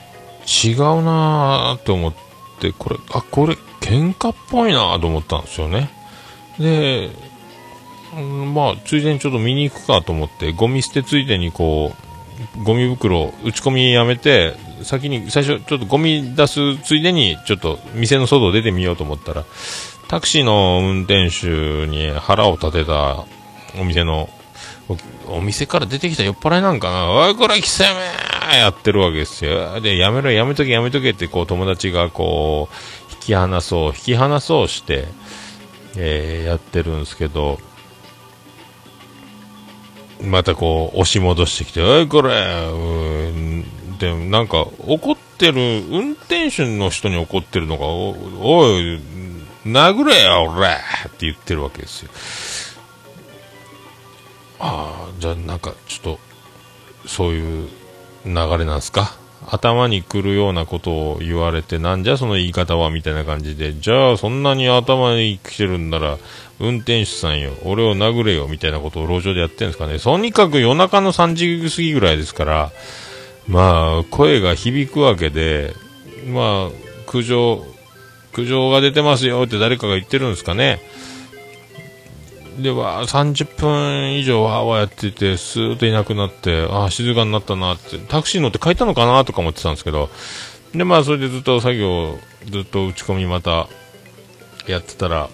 [0.46, 2.14] 違うなーって思っ
[2.60, 5.90] て、これ、あ、これ喧嘩っぽいなーと思ったんですよね。
[6.58, 7.10] で、
[8.16, 11.92] うんまあ、ついでにちょっと見に行くかと思って、ゴミ捨てついでにこ
[12.58, 19.44] う、ゴミ袋、打ち込みやめて、先に、最初、ちょっとゴミ出すついでに、ちょっと店の外出てみようと思ったら、
[20.10, 23.24] タクシーの運転手に腹を立てた
[23.80, 24.28] お店の、
[25.28, 29.80] おお店から出てきた酔っ払いなんかな、おい、こら、きせめやってるわけですよ。
[29.80, 35.06] で、やめろ、やめとけ、やめとけって、こう、友達がこう、引き離そう、引き離そうして、
[35.96, 37.60] えーやってるんですけど、
[40.24, 42.32] またこう、押し戻してきて、おい、これ、
[42.68, 43.64] うん
[43.98, 49.00] で、なんか、怒ってる、運転手の人に怒ってるのが、おおい、
[49.66, 50.72] 殴れよ、俺っ
[51.10, 52.10] て言ってるわけですよ。
[54.58, 57.68] ああ、じゃあなんか、ちょっと、そういう
[58.24, 59.16] 流れなんすか？
[59.48, 66.18] 頭にくるようなことを言われて、なんじゃその言い方はみたいな感じで、じゃあそんなに頭に来てるんなら、
[66.60, 69.98] 運転手さんよ、俺を殴れよみたいなことを路上でやってるんですかね。
[69.98, 72.70] とにかく夜中の3時過ぎぐらいですから、
[73.48, 75.74] まあ、声が響くわけで、
[76.26, 76.70] まあ、
[77.06, 77.64] 苦情、
[78.32, 80.80] 苦情が出てますよって誰かが言ってるんですかね。
[82.58, 90.10] では、30分以上わーわーやってて、スーッといなくなって、ああ、静かになったなって、タクシー乗って帰ったのかなとか思ってたんですけど、
[90.74, 92.18] で、まあ、それでずっと作業、
[92.50, 93.68] ずっと打ち込みまた、
[94.66, 95.30] やってたら、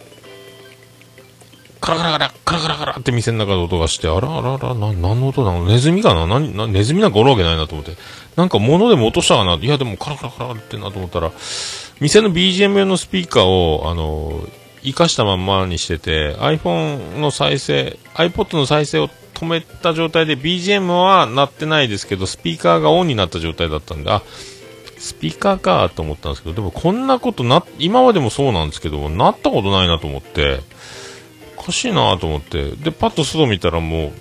[1.81, 6.27] カラカラカラ、カラカラカラって店の中で音がして、あらあらあら、な、何の音なのネズミかな？
[6.27, 7.97] 何、な、ネズミなんかおるわけないなと思って。
[8.37, 9.55] なんか物でも落としたかな？
[9.55, 11.33] いや、でもカラカラカラってなと思ったら、
[12.01, 14.47] 店の BGM 用のスピーカーを、あの、
[14.83, 24.23] 活かしたまんまにしてて、iPhone の再生、iPod の再生を止めた状態で BGM は鳴ってないですけど、スピーカーがオンになった状態だったんで、あ、
[24.99, 30.61] スピーカーかと思ったんですけど、でもこんなことな、今までもそうなんですけど、なったことないなと思って、
[31.57, 34.13] おかしいなと思って、で、パッと外見たらもう、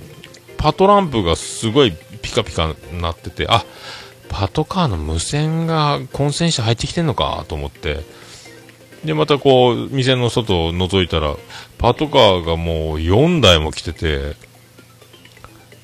[0.57, 3.63] パトランプがすごいピカピカなってて、あ、
[4.37, 8.01] パトカーの無線が混線して入ってきてんのかと思って、
[9.05, 11.37] で、またこう、店の外を覗いたら、
[11.77, 14.35] パトカーがもう4台も来てて、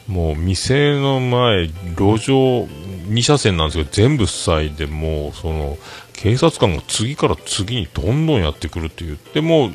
[0.05, 2.67] もう店の前、路上
[3.07, 5.77] 2車線なんですけど、全部塞いで、もうその、
[6.11, 9.19] 警察官が次から次にどんどんやってくるっていう。
[9.33, 9.71] で、もう、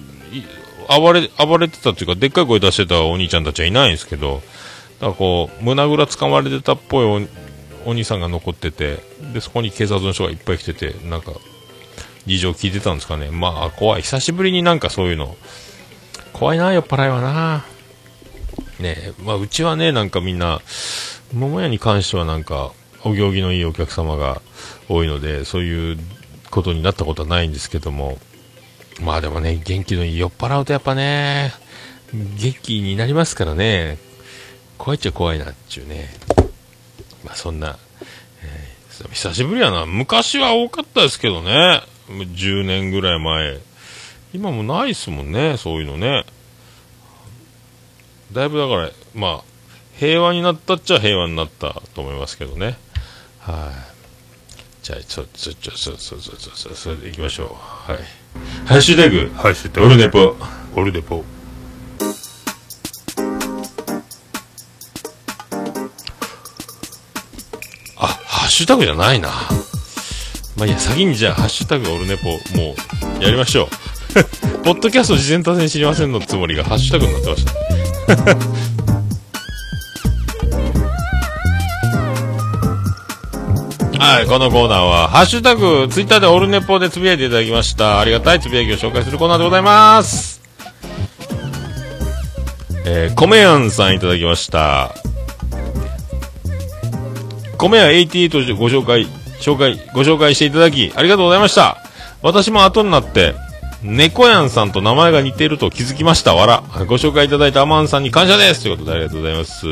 [1.00, 4.42] 暴れ、暴れてたっていうか、でっかい声出してたお兄ちゃんたちはいないんですけど、
[5.00, 7.28] だからこう、胸ぐら掴まれてたっぽい
[7.86, 8.98] お兄さんが残ってて、
[9.32, 11.32] で、そこに警察の人がいっぱい来てて、なんか、
[12.26, 13.30] 事情聞いてたんですかね。
[13.30, 14.02] まあ、怖い。
[14.02, 15.36] 久しぶりになんかそういうの。
[16.32, 17.64] 怖いな、酔っ払いはな。
[18.80, 20.60] ね、まあ、うちはね、なんかみんな、
[21.32, 22.72] 桃屋に関してはなんか、
[23.04, 24.42] お行儀のいいお客様が
[24.88, 25.98] 多いので、そういう
[26.50, 28.18] ことになったことはないんですけども。
[29.00, 31.52] まあでもね、元気のいい酔っ払うとやっぱね、
[32.12, 33.98] 元気になりますからね。
[34.78, 36.10] 怖いっちゃ怖いなっちゅうね。
[37.26, 37.76] まあ、そんな、
[38.42, 39.84] えー、久しぶりやな。
[39.84, 41.82] 昔は多かったですけどね。
[42.08, 43.58] 10年ぐらい前。
[44.32, 46.24] 今もないっすもんね、そういうのね。
[48.32, 49.44] だいぶだから、まあ、
[49.96, 52.78] 平和になったっちゃ平和になったと思いますけどね。
[53.40, 54.84] はい。
[54.84, 57.44] じゃあ、ちょ、ちょ、ちょ、ちょ、ちょ、ちょ、ちょ、それでいきましょ
[57.88, 57.92] う。
[57.92, 58.02] はい。
[58.66, 58.80] ハッ、
[59.34, 60.36] ハッシュタグ、オルネポ、
[60.76, 61.24] オルネポ。
[68.56, 69.28] シュタグじゃないな。
[70.56, 72.74] まあいや、先にじゃあ、ハッシュタグオルネポ、も
[73.20, 73.68] う、やりましょう。
[74.64, 77.52] ポッドキャスト事前多戦知りませんのつもりが、ハッシュタグになってました。
[84.06, 88.00] はい、このコーナーは、ハッシュタグ、ツイッターでオルネポでつぶやいていただきました。
[88.00, 90.40] ありがたいつぶやきを紹介するコーナーでございます。
[92.86, 94.94] えー、米やんさんいただきました。
[97.58, 99.06] 米や88をご紹介、
[99.40, 101.78] 紹介、ご紹介していただき、ありがとうございました。
[102.22, 103.34] 私も後になって、
[103.82, 106.34] 猫やんさんと名前が似ていると気づきました。
[106.34, 106.62] わら。
[106.86, 109.66] ご紹介いただいたアマンさんに感謝ですということでありがとうございます。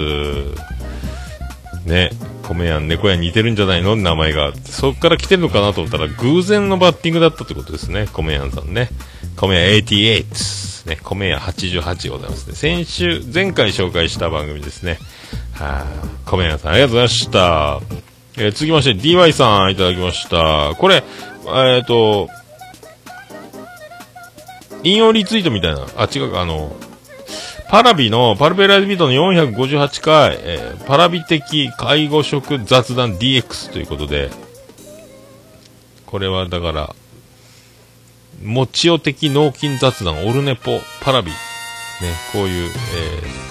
[1.86, 2.10] ね、
[2.42, 3.96] 米やん、猫やん似てるんじゃないの？
[3.96, 4.52] 名前が。
[4.64, 8.06] そっから来てるのかなと思ったら、偶然のバッティングだったってことですね。
[8.12, 8.90] 米やんさんね。
[9.36, 10.88] 米や88。
[10.88, 12.54] ね、米や88でございますね。
[12.54, 14.98] 先週、前回紹介した番組ですね。
[15.54, 15.84] はあ、
[16.26, 17.80] 米やんさん、ありがとうございました。
[18.36, 20.74] えー続きまして、DY さんいただきました。
[20.76, 21.04] これ、
[21.46, 22.28] えっ、と、
[24.82, 25.86] 引用リツイートみたいな。
[25.96, 26.74] あ、違うか、あの、
[27.68, 34.30] パラビの、パルベライズビートの458回、えーパラビ的介護職雑談 DX ということで、
[36.06, 36.94] これはだから、
[38.42, 41.36] もちお的脳筋雑談オルネポパラビ、ね、
[42.32, 43.43] こういう、えー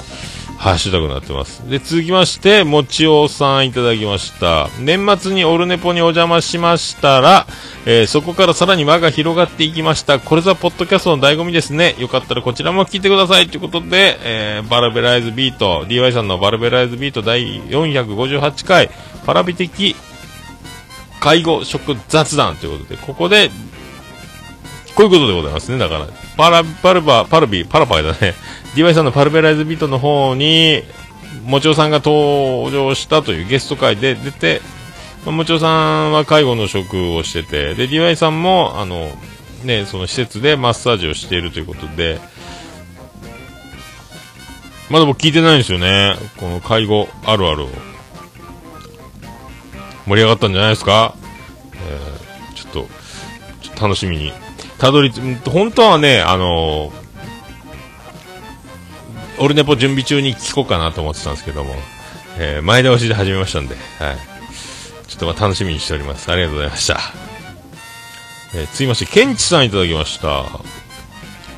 [0.64, 1.70] ハッシュタグになってます。
[1.70, 4.70] で、続きまして、もちおさんいただきました。
[4.80, 7.46] 年末にオルネポにお邪魔しましたら、
[7.86, 10.20] えーそこからさらに輪が広がっていきました。
[10.20, 11.96] これぞポッドキャストの醍醐味ですね。
[12.00, 13.50] よかったらこちらも聞いてください。
[13.50, 18.90] ということで、えーバルベライズビート、DY さんのバルベライズビート第458回、
[19.26, 19.98] パラビ的
[21.20, 23.50] 介護職雑談ということで、ここで、
[24.96, 25.78] こういうことでございますね。
[25.78, 26.08] だから、
[26.38, 28.34] パラ、パルバ、パルビ、パラパイだね。
[28.76, 30.84] DY さんのパルベライズビートの方に、
[31.46, 34.62] もちおさんが登場したというゲスト会で出て、
[35.26, 39.12] もちおさんは介護の職をしてて、で、DY さんも、あの、
[39.64, 42.20] ね、その施設でマッサージをしているということで、
[44.90, 46.16] まだ僕聞いてないんですよね。
[46.38, 47.70] この介護あるあるを。
[50.06, 51.16] 盛り上がったんじゃないですか？
[51.74, 54.34] えーちょっと、っと楽しみに。
[54.78, 55.12] たどり、
[55.46, 57.03] 本当はね、あのー
[59.40, 61.76] オルネポ準備中に聞こうかなと思ってたんですけども、
[62.38, 64.18] えー前倒しで始めましたんで、はい。
[65.08, 66.32] ちょっとまあ楽しみにしております。
[66.32, 67.00] ありがとうございました。
[68.56, 70.44] えー、続きまして、ケンチさんいただきました。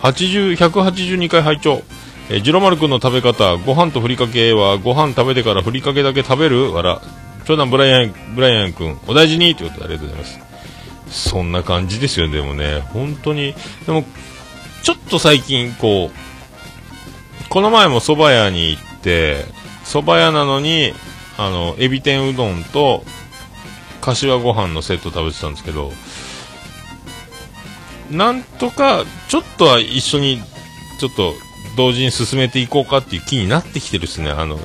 [0.01, 1.81] 80、182回拝聴
[2.29, 7.01] えー、ジロマル君の食べ方、ご飯とふりかけは、ご飯食べてからふりかけだけ食べるわら。
[7.45, 11.29] 長男ブライアン、ブライアン君、お大事にということでありがとうございます。
[11.29, 12.79] そんな感じですよね、でもね。
[12.91, 13.53] 本当に。
[13.85, 14.03] でも、
[14.81, 16.34] ちょっと最近、こう、
[17.55, 19.45] この前も蕎麦屋に行って、
[19.85, 20.91] 蕎麦屋なのに、
[21.37, 23.05] あの、エビ天うどんと、
[24.01, 25.93] 柏ご飯のセット食べてたんですけど、
[28.11, 30.41] なんとか、ちょっとは一緒に、
[30.99, 31.33] ちょっと、
[31.77, 34.31] 同時に進めていこうかっていう気になってきてるですね。
[34.31, 34.59] あの、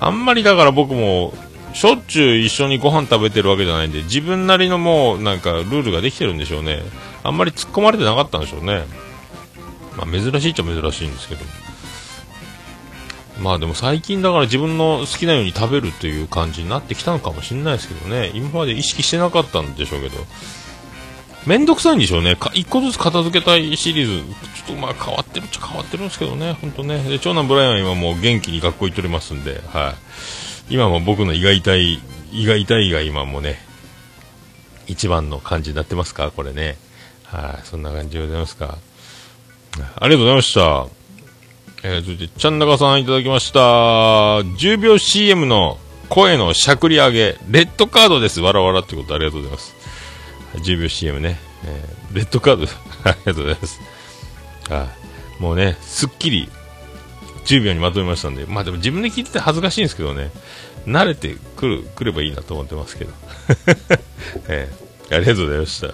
[0.00, 1.34] あんまりだから僕も、
[1.74, 6.82] しょっちゅう一緒にご飯食べてるわけじゃないんで、自分なりのもう、なんか、ルールができてるんでしょうね。
[7.24, 8.84] あんまり突っ込まれてなかったんでしょうね。
[9.98, 11.61] まあ、珍しいっちゃ珍しいんですけど。
[13.40, 18.30] まあでも最近だから自分の好きなように食べるという感じになってきたのかもしれないですけどね。
[18.34, 20.18] 今まで意識してなかったんでしょうけど。
[21.44, 22.36] めんどくさいんでしょうね。
[22.36, 24.34] か一個ずつ片付けたいシリーズ。
[24.64, 26.52] ちょっとまあ変わってるっちゃ変わってるんですけどね。
[26.52, 27.02] ほんとね。
[27.02, 29.94] で、長男ブライアンは今もう元気に学校行っておりますんで、は
[30.70, 30.74] い。
[30.74, 32.00] 今も僕の胃が痛い、
[32.32, 33.58] 胃が痛いが今もね、
[34.86, 36.30] 一番の感じになってますか？
[36.30, 36.76] これね。
[37.24, 37.66] はい。
[37.66, 38.78] そんな感じでございますか？
[39.96, 41.01] ありがとうございました。
[41.84, 43.58] えー、続いて、ちゃんなかさんいただきました。
[43.58, 45.78] 10秒 CM の
[46.08, 48.40] 声のしゃくり上げ、レッドカードです。
[48.40, 49.74] わらわらってことありがとうございます。
[50.58, 51.38] 10秒 CM ね。
[51.64, 52.64] えーレッドカード、
[53.08, 53.80] ありがとうございます。
[54.68, 54.88] は
[55.40, 55.42] い。
[55.42, 56.50] もうね、すっきり
[57.46, 60.30] 10秒にまとめましたんで、まあでも自分で聞いてて恥ずかしいんですけどね、
[60.86, 63.12] 慣れてくる、くればいいなと思ってますけど。
[64.48, 65.88] えーありがとうございました。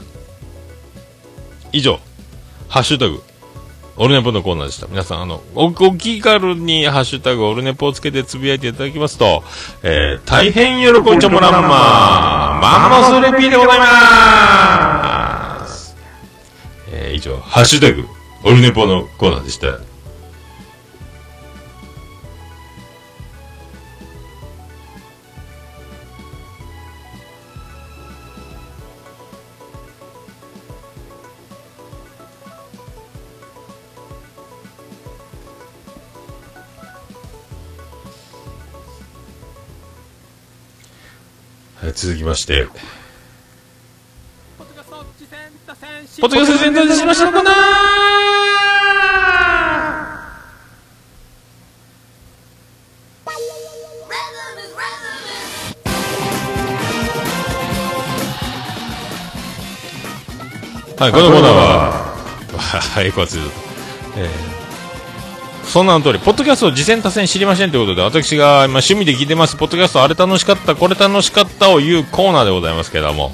[1.72, 1.99] 以上、
[2.68, 3.22] ハッシュタグ、
[4.01, 4.86] オルネポのコーナーでした。
[4.86, 9.42] 皆さん、あの、お、お気軽にハッシュタグオルネポをつけてつぶやいていただきますと、
[9.82, 15.96] えー、大変喜んちゃもらんま、マンモスレピーでございます。
[16.92, 18.05] えー、以上、ハッシュタグ、
[18.44, 19.66] オルネポのコーナーでした。
[41.93, 42.66] 続きまして。
[46.20, 47.22] ポキャスト全体でしまし
[60.99, 62.18] はい、このコーナーは、
[62.97, 63.45] はい、こちら、
[64.16, 64.57] えー、
[65.68, 73.32] そんなの通り、ポッドキャストを次戦多戦知りませんということで、私が今趣味で聞いてます、ポッドキャストあれ楽しかった、これ楽しかったを言うコーナーでございますけれども、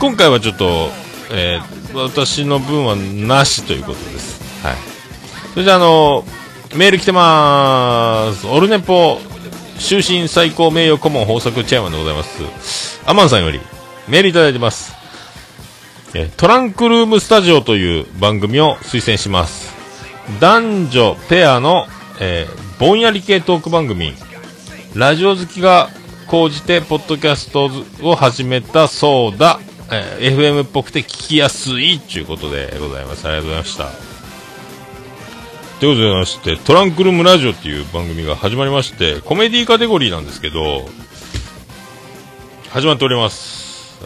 [0.00, 0.90] 今回はちょっと、
[1.30, 4.40] えー私の分はなしということです。
[4.62, 4.76] はい。
[5.54, 6.24] それじゃあ、あの、
[6.74, 8.46] メール来てまーす。
[8.46, 9.18] オルネポ、
[9.78, 13.00] 終身最高名誉顧問豊作チェアマンでございます。
[13.06, 13.60] アマンさんより、
[14.08, 14.94] メールいただいてます。
[16.14, 19.75] えトランクルームスタジオという番組を推薦します。
[20.40, 21.86] 男女ペアの、
[22.20, 24.12] えーぼんやり系トーク番組、
[24.94, 25.88] ラジオ好きが
[26.26, 27.70] 高じて、ポッドキャスト
[28.02, 29.60] を始めたそうだ、
[29.90, 33.26] えー FM っぽくて聞きやすいということでございます。
[33.26, 33.84] ありがとうございました。
[35.80, 40.86] ということでございまして、トランクルームラジオっていう番組が始まりまして、コメディカテゴリーなんですけど、
[42.70, 43.98] 始まっております。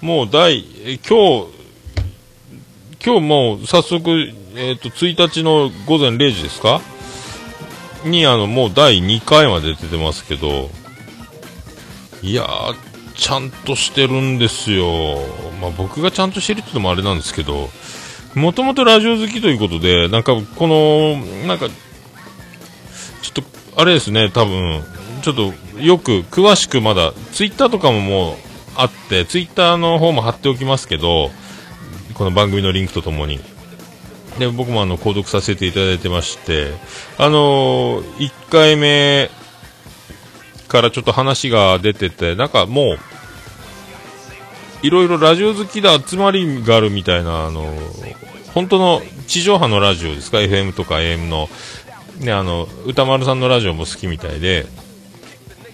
[0.00, 0.64] もう第、
[1.08, 1.57] 今日、
[3.04, 4.10] 今日もう早速、
[4.56, 6.80] えっ、と、1日の午前0時ですか？
[8.04, 10.68] に、あの、もう第2回まで出てますけど、
[12.22, 12.76] いやー、
[13.14, 15.16] ちゃんとしてるんですよ。
[15.60, 17.68] まあ僕がちゃんとしてるってのもあれなんですけど、
[18.34, 23.44] もともとラジオ好きということで、なんか、この、なんか、ちょっ
[23.74, 24.82] と、あれですね、多分、
[25.22, 28.36] ちょっと、よく、詳しくまだ、ツイッターとかももう、
[28.76, 31.30] あって、ツイッターの方も貼っておきますけど、
[32.18, 33.40] この番組のリンクとともに。
[34.38, 36.72] で、僕もあの、購読させていただいてまして、
[37.16, 39.30] あのー、1回目
[40.68, 42.98] からちょっと話が出てて、なんかもう、
[44.82, 51.48] いろいろラジオ好きで集まりがあるみたいな、あのー本当の地上波のラジオですか、FM とか AM の、
[52.18, 54.66] ね、あの、歌丸さんのラジオも好きみたいで、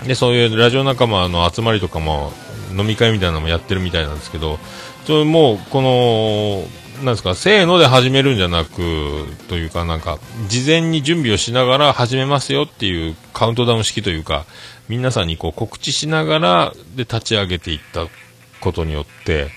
[0.07, 2.33] で、そういうラジオ仲間の集まりとかも、
[2.77, 4.59] 飲み会みたいなのもやってるみたいなんですけど、
[5.07, 6.65] それもう、この、
[7.05, 14.47] なんですか、せーので始めるんじゃなく、というか、なんか、事前に準備をしながら始めますよっていうカウントダウン式というか、
[14.89, 18.07] 皆さんにこう告知しながら、で、立ち上げていった
[18.61, 19.49] ことによって、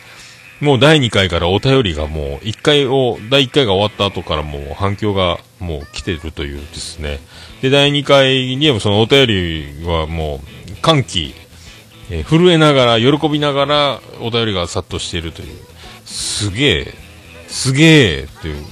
[0.60, 7.20] もう第2回からお便りがもう1回を、第1回が終わった後からもう反響がもう来てるというですね。
[7.62, 11.36] で、第2回にはそのお便りはもう歓喜、
[12.10, 15.58] えー震えながら、喜びながらお便りが殺到しているという。
[16.06, 16.94] すげえ、
[17.48, 18.66] すげえっていう。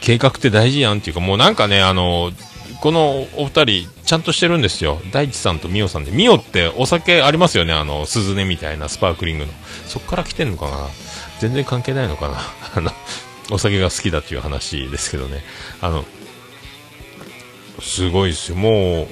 [0.00, 2.32] 計画って大事やんっていうか、もうなんかね、あの、
[2.80, 5.00] このお二人、ちゃんとしてるんですよ。
[5.12, 6.10] 大地さんとミオさんで。
[6.10, 9.52] ミオってお酒ありますよね、あの、鈴音みたいなスパークリングの。
[9.86, 10.88] そっから来てんのかな？
[11.40, 12.38] 全然関係ないのかな？
[12.74, 12.90] あの、
[13.50, 15.44] お酒が好きだっていう話ですけどね。
[15.82, 16.04] あの、
[17.82, 18.56] すごいですよ。
[18.56, 19.08] もう、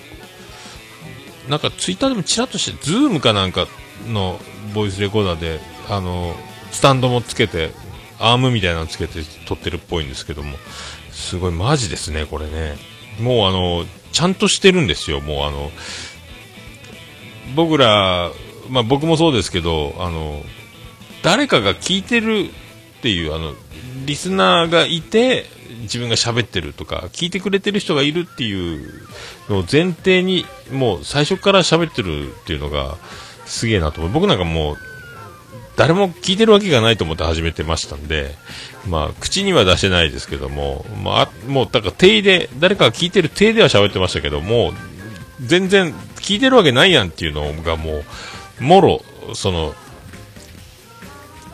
[1.48, 3.66] なんかツイッターでもちらっとして、ズームかなんか
[4.06, 4.40] の
[4.74, 6.34] ボイスレコーダーで、あの、
[6.70, 7.72] スタンドもつけて、
[8.18, 10.56] アームみたいなのつけて撮ってるっぽいんですけども、
[11.12, 12.76] すごいマジですね、これね。
[13.20, 15.70] もうあの、ちゃんとしてるんですよ、もうあの、
[17.54, 18.30] 僕ら、
[18.68, 20.42] まあ僕もそうですけど、あの、
[21.22, 22.50] 誰かが聞いてる
[22.98, 23.54] っていう、あの、
[24.04, 25.46] リスナーがいて、
[25.82, 29.08] 自分が喋ってるとか、聞いてくれてる人がいるっていう
[29.48, 32.96] のを前提に、もう最初から喋ってるっていうのが、
[33.46, 34.12] すげえなと思う。
[34.12, 34.76] 僕なんかもう、
[35.76, 38.34] 誰も聞いてるわけがないと思って始めてましたんで、
[38.88, 44.72] まあ、口には出してないですけども、まあ、もう、だから、定位で、誰かが聞いてる定では喋ってましたけども、
[45.40, 48.02] 全然、聞いてるわけないやんっていうのがも
[48.60, 49.02] う、もろ、
[49.34, 49.74] その、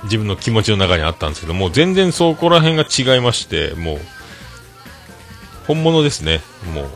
[0.05, 3.99] 自分の気持ちの中にあったんですけども、全然そこら辺が違いまして、もう、
[5.67, 6.41] 本物ですね。
[6.73, 6.87] もう、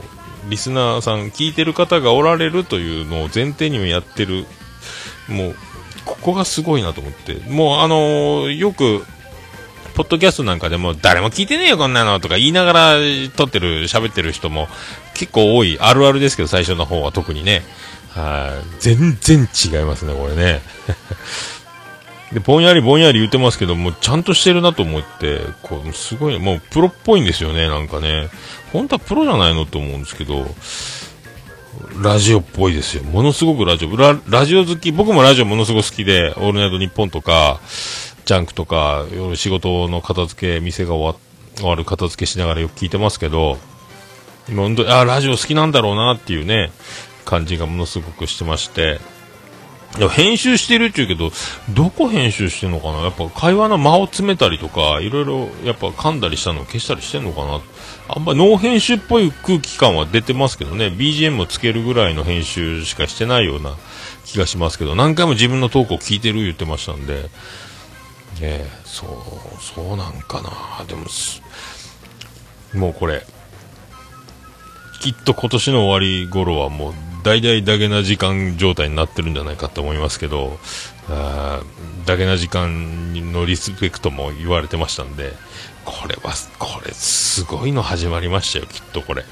[0.48, 4.46] リスナーさん、聞いてる方がおられるというのを前提にもやってる、
[5.28, 5.56] もう、
[6.04, 9.04] ここがすごいなと思って、もうあのよく、
[9.94, 12.94] ポッドキャストなんかでも誰も聞いてねえよこんなのとか言いながら
[13.36, 14.68] 撮ってる、喋ってる人も
[15.14, 15.76] 結構多い。
[15.80, 17.62] あるあるですけど最初の方は特にね。
[18.10, 18.80] はい。
[18.80, 20.62] 全然違いますね、これね。
[22.32, 28.28] で、ぼんやりぼんやり言ってますけど、もちゃんとしてるなと思って、こう、すごい、もうプロっぽいんですよね、なんかね。
[28.72, 30.46] 本当はプロじゃないのと思うんですけど、
[32.02, 33.04] ラジオっぽいですよ。
[33.04, 33.96] ものすごくラジオ。
[33.96, 37.60] ララジオ好き、僕もラジオものすごく好きで、オールナイトニッポンとか、
[38.24, 41.20] ジャンクとか、夜仕事の片付け、店が終わ
[41.56, 43.58] 終わる片付けしながらよく聞いてますけど、
[44.48, 46.70] 今本当に、あ、ラジオ好きなんだろうなっていうね、
[47.24, 49.00] 感じがものすごくしてまして、
[50.10, 51.32] 編集してるって言うけど、
[51.74, 53.00] どこ編集してんのかな？
[53.00, 57.60] やっぱ会話の間を詰めたりとか、いろいろやっぱ噛んだりしたのを消したりしてんのかな？
[58.08, 63.76] あんまりノー編集っぽい空気感は出てますけどね、BGM をつけるぐらいの編集しかしてないような
[64.24, 67.28] 気がしますけど、何回も自分のトークを聞いてる言ってましたんで、
[68.40, 69.08] ええそう
[69.62, 70.84] そうなんかな。
[70.86, 71.06] でも
[72.74, 73.24] もうこれ
[75.00, 76.94] きっと今年の終わり頃はもう
[77.28, 80.58] 大々だけな時間状態になってるんじゃないかと思いますけど
[81.10, 81.60] あ
[82.06, 85.34] だけな時間のリスペクトも言われてましたんで
[85.84, 89.24] これはこれすごいの始まりましたよきっとこれ。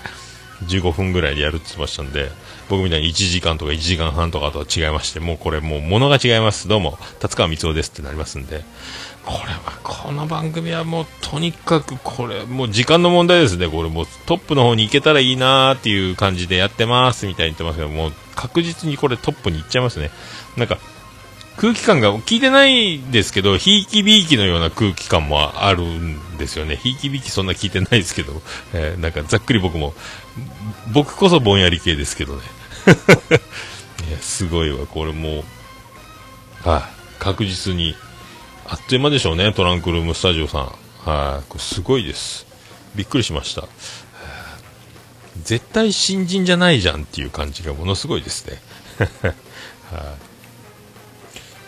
[0.65, 2.31] 15分ぐらいでやるって言ってましたんで
[2.71, 6.69] 僕みたいに1時間とか1時間半とかとは違いましてもうこれもう物が違います。
[6.69, 8.65] どうも達川光雄ですってなりますんで。
[9.27, 20.11] これはこの番組はもうとにかくこれもう時間の問題ですねこれもうトップの方に行けたらいいなーっていう感じでやってますみたいに言ってますけどもう確実にこれトップに行っちゃいますね
[20.57, 20.79] なんか
[21.57, 26.77] 空気感が聞いてないですけど、ひいきびいきのような空気感もあるんですよね。
[26.77, 28.43] ひいきびいきそんな聞いてないですけど、
[28.75, 29.95] えーなんかざっくり僕も、
[30.93, 32.43] 僕こそぼんやり系ですけどね。
[34.21, 35.45] すごいわ、これも
[36.65, 36.83] う、はい、
[37.19, 37.97] 確実に、
[38.69, 40.63] あっという間でしょうね、トランクルームスタジオさん。
[41.09, 42.47] はい、これすごいです。
[42.97, 43.69] びっくりしました。
[45.45, 48.61] 絶対新人じゃないじゃんっていう感じがものすごいですね。
[49.23, 49.35] はい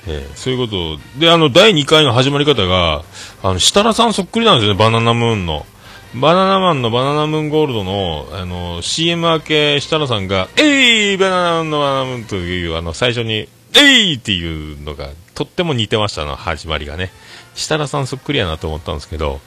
[0.08, 3.04] えーそういうことで、あの、第2回の始まり方が、
[3.42, 5.66] あの、設楽さんそっくりなんですよね、バナナムーンの。
[6.14, 17.12] バナナマンのバナナムーンゴールドの、あの、CM 明け、設楽さんが、えいバナナムーンのバナナムーンという、あの、最初に、えいっていうのが、とっても似てました、の、始まりがね。
[17.54, 19.40] 設楽さんそっくりやなと思ったんですけど、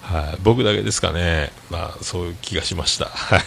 [0.00, 1.52] はい、僕だけですかね。
[1.68, 3.10] まあ、そういう気がしました。
[3.10, 3.42] はい。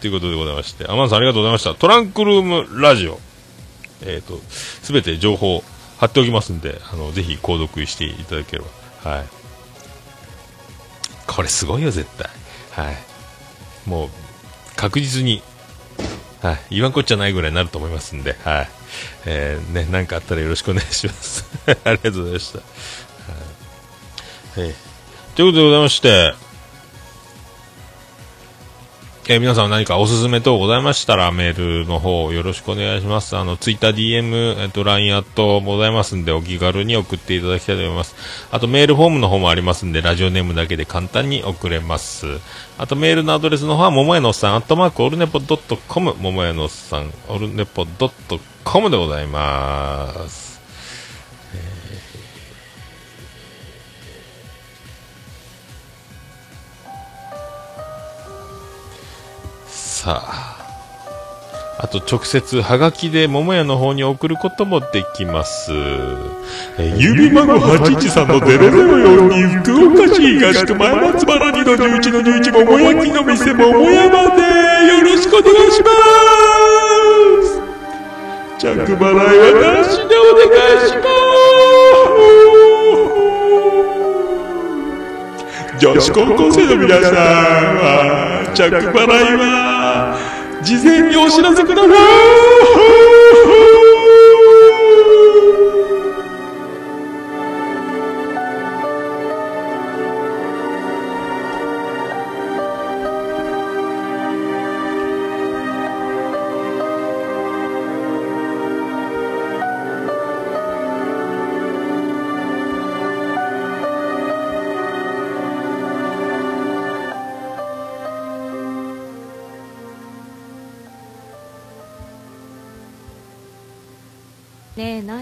[0.00, 1.74] ということでございまして、アマンさんありがとうございました。
[1.74, 3.20] トランクルームラジオ。
[4.06, 5.62] えっ、と、すべて情報
[5.98, 8.62] 貼っておきますんで、あの、ぜひ購読していただけれ
[9.02, 9.10] ば。
[9.10, 9.24] はい。
[11.26, 12.08] これすごいよ、絶
[12.72, 12.86] 対。
[12.86, 12.96] はい。
[13.84, 14.08] もう、
[14.76, 15.42] 確実に、
[16.44, 16.58] はい。
[16.72, 18.68] 言わんこっちゃないぐらいになると思いますんで、はい。
[19.24, 21.46] えー、ね、なんかあったらよろしくお願いします。
[21.66, 22.58] ありがとうございました。
[24.60, 24.74] はい。
[25.34, 26.34] ということでございまして、
[29.26, 33.38] えー皆さん何かおすすめ等ございましたらメールの方よろしくお願いします。
[33.38, 38.14] あの、ツイッター DM、えっと、LINE アットございますんでお気軽に送っていただきたいと思います。
[38.50, 42.26] あとメールフォームの方もありますんで、ラジオネームだけで簡単に送れます。
[42.76, 50.43] あとメールのアドレスの方は、ももやのおっさん、アットマークオルネポドットコム、ももやのおっさん、オルネポドットコムでございます。
[60.04, 60.50] さあ。
[61.78, 65.72] あと直接はがきで桃屋の方に送ることもできます。
[65.72, 74.42] えー郵便番号813の004に福岡市東区前松原2の11の11桃焼きの店桃屋まで
[74.88, 75.88] よろしくお願いしま
[77.42, 77.60] す
[78.58, 80.46] 着払いはなしでお願
[80.76, 81.02] いしま
[85.78, 89.83] す女子高校生の皆さんは着払いは
[90.64, 91.88] 事前にお知らせくださ
[93.60, 93.63] い。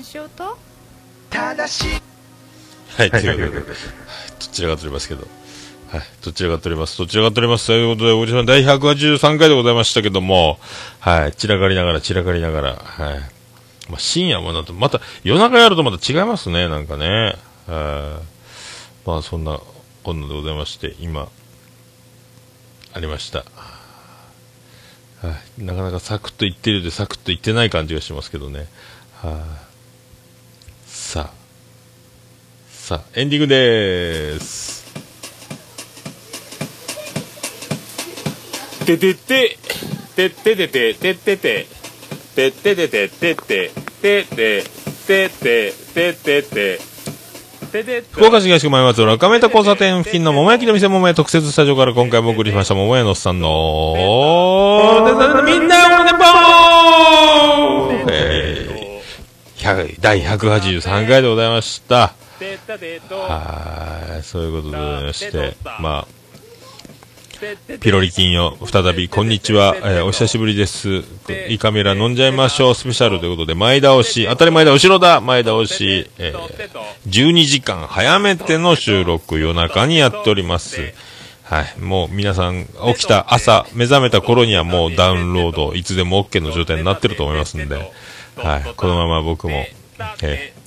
[0.05, 0.59] しようと？
[1.31, 1.53] は
[3.05, 3.75] い、ということで、ど
[4.53, 5.27] ちらが取りますけど。
[5.89, 7.67] はい、どちらが取ります、どちらが取ります？
[7.67, 10.59] ということで、おじさん第183回でございましたけども、
[11.01, 13.19] はい、散らかりながら、散らかりながら、はい。
[13.91, 17.35] まあ、深夜もなんと、また、夜中やるとまた違いますね、なんかね。
[17.67, 19.07] はい。
[19.07, 19.61] まあ、そんな、
[20.03, 21.29] こんなでございまして、今、
[22.95, 23.41] ありました。
[23.41, 23.45] は
[25.59, 25.63] い。
[25.63, 28.67] なかなかサクッと言ってるようで、サクッと言ってない感じがしますけどね。
[29.21, 29.72] はい。
[31.13, 31.31] さあ、
[32.71, 34.83] さあ、エンディングでーす。
[38.87, 39.59] ててて、
[40.17, 41.67] てててて、ててて、
[42.35, 43.69] てててて、てて、
[44.01, 44.65] てて、
[45.05, 46.81] てて、ててて、
[48.11, 53.97] 福岡市東区前松浦亀田交差点付近の桃焼きの店桃屋特設スタジオから今回もお送りしました桃屋のおっさんの
[55.45, 56.17] みんなおめでと
[57.69, 57.72] う
[60.01, 62.15] 第183回でございました。
[63.17, 71.05] はい、そういうことでございまして、まあ、ピロリ菌よ、再び、こんにちは、えーお久しぶりです。
[71.49, 80.81] イカメラ飲んじゃいましょう、スペシャルということで、前倒し、当たり前だ、後ろだ、前倒し、えー12時間早めての収録、夜中にやっております。
[81.45, 81.79] はい。
[81.79, 87.93] もう皆さん、起きた朝、目覚めた頃にはもうダウンロード、いつでも OK の状態になってると思いますんで、
[88.37, 88.75] はい。
[88.77, 89.67] このまま僕も、
[90.23, 90.63] えー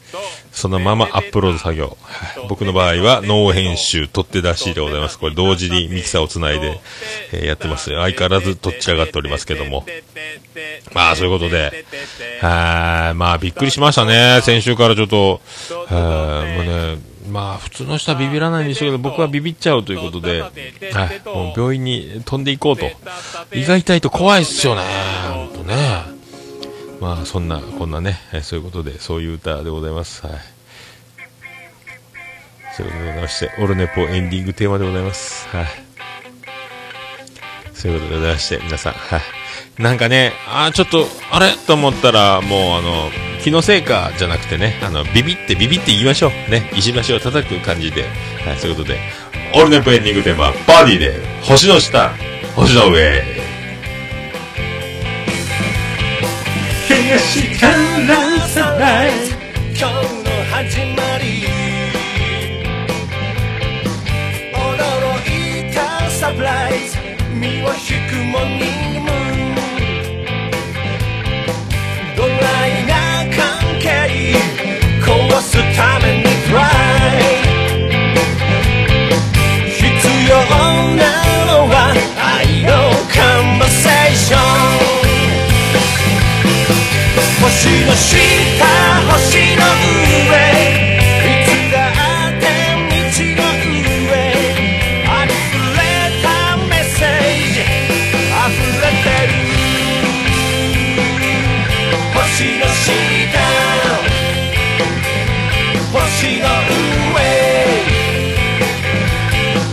[0.51, 1.97] そのままアップロード作業。
[2.01, 5.18] はい僕の場合は、ノー編集、取って出しでございます。
[5.20, 6.80] これ同時にミキサーをつないで、
[7.34, 7.89] えーやってます。
[7.89, 9.86] 相変わらずどっちらがっておりますけども。
[10.93, 11.86] まあ、そういうことで、
[12.39, 13.16] はい。
[13.16, 14.39] まあ、びっくりしましたね。
[14.43, 15.41] 先週からちょっと、
[15.88, 16.66] はい。
[16.66, 16.97] もうね、
[17.30, 21.22] まあ、普通の人はビビらないんでしょうけど、僕はビビっちゃうということで、はい。
[21.26, 22.86] もう病院に飛んでいこうと。
[23.53, 24.84] 胃が痛いと怖いっすよね。
[25.34, 26.14] ほんとね。
[27.06, 30.26] まあ、そんな、こんなね、えそういうことで、そういう歌でございます。
[30.26, 30.36] はい。
[32.76, 35.47] そういうことでございまして、オルネポエンディングテーマでございます。
[35.49, 35.68] はい。
[37.76, 39.22] そういうことでございまして、皆さん、はい。
[39.78, 41.51] なんかね、あーちょっと、あれ？
[41.68, 43.12] と思ったら、もう、あの、
[43.43, 46.32] 気のせいかじゃなくてね、あの、ビビって、ビビって言いましょう。
[46.49, 48.06] ね、石橋を叩く感じで、
[48.47, 48.99] はい、そういうことで、
[49.53, 52.16] オルネポエンディングテーマ、バディで、星の下、
[52.56, 53.55] 星の上。
[56.88, 59.33] 東からサプライズ
[59.75, 61.25] 今日の始まり。
[64.53, 64.53] 驚
[65.25, 65.77] いた
[66.11, 66.99] サプライズ。
[67.33, 68.65] 身を引くモーニ
[68.99, 69.13] ングムー
[69.51, 69.55] ン
[72.15, 72.33] ドラ
[72.67, 72.93] イな
[73.36, 73.41] 関
[73.81, 73.86] 係。
[75.03, 76.24] 壊すために。
[87.56, 88.66] 星の下
[89.12, 89.66] 星の
[90.28, 90.76] 上。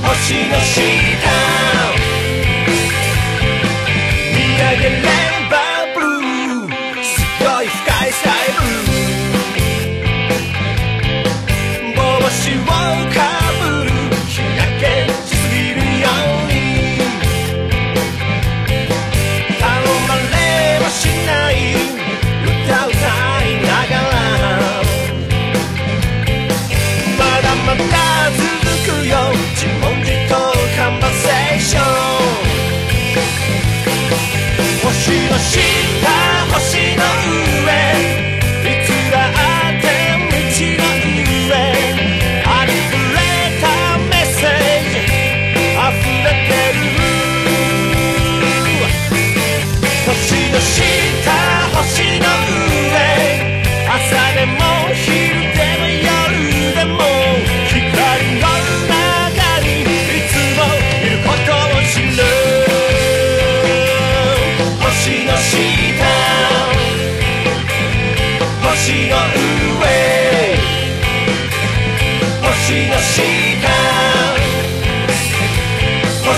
[0.03, 1.41] 星の下。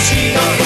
[0.05, 0.64] 星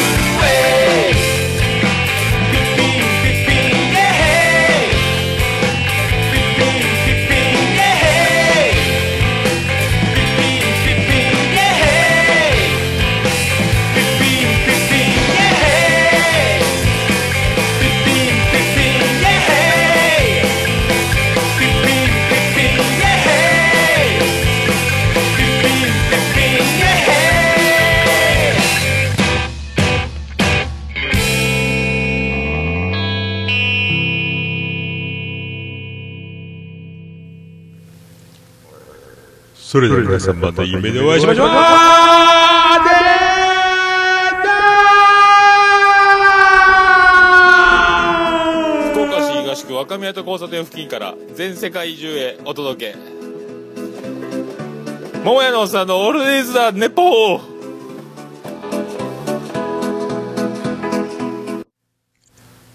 [39.69, 41.49] それでは皆さんまた夢でお会いしましょう
[48.93, 52.99] 福岡市東区若宮と交差点付近から全世界中へお届け
[55.23, 57.41] 桃屋のおっさんのオールディーズ・ザ・ネポー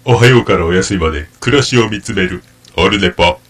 [0.04, 2.44] おはようからお休みまで暮らしを見つめる
[2.76, 3.40] オールネポ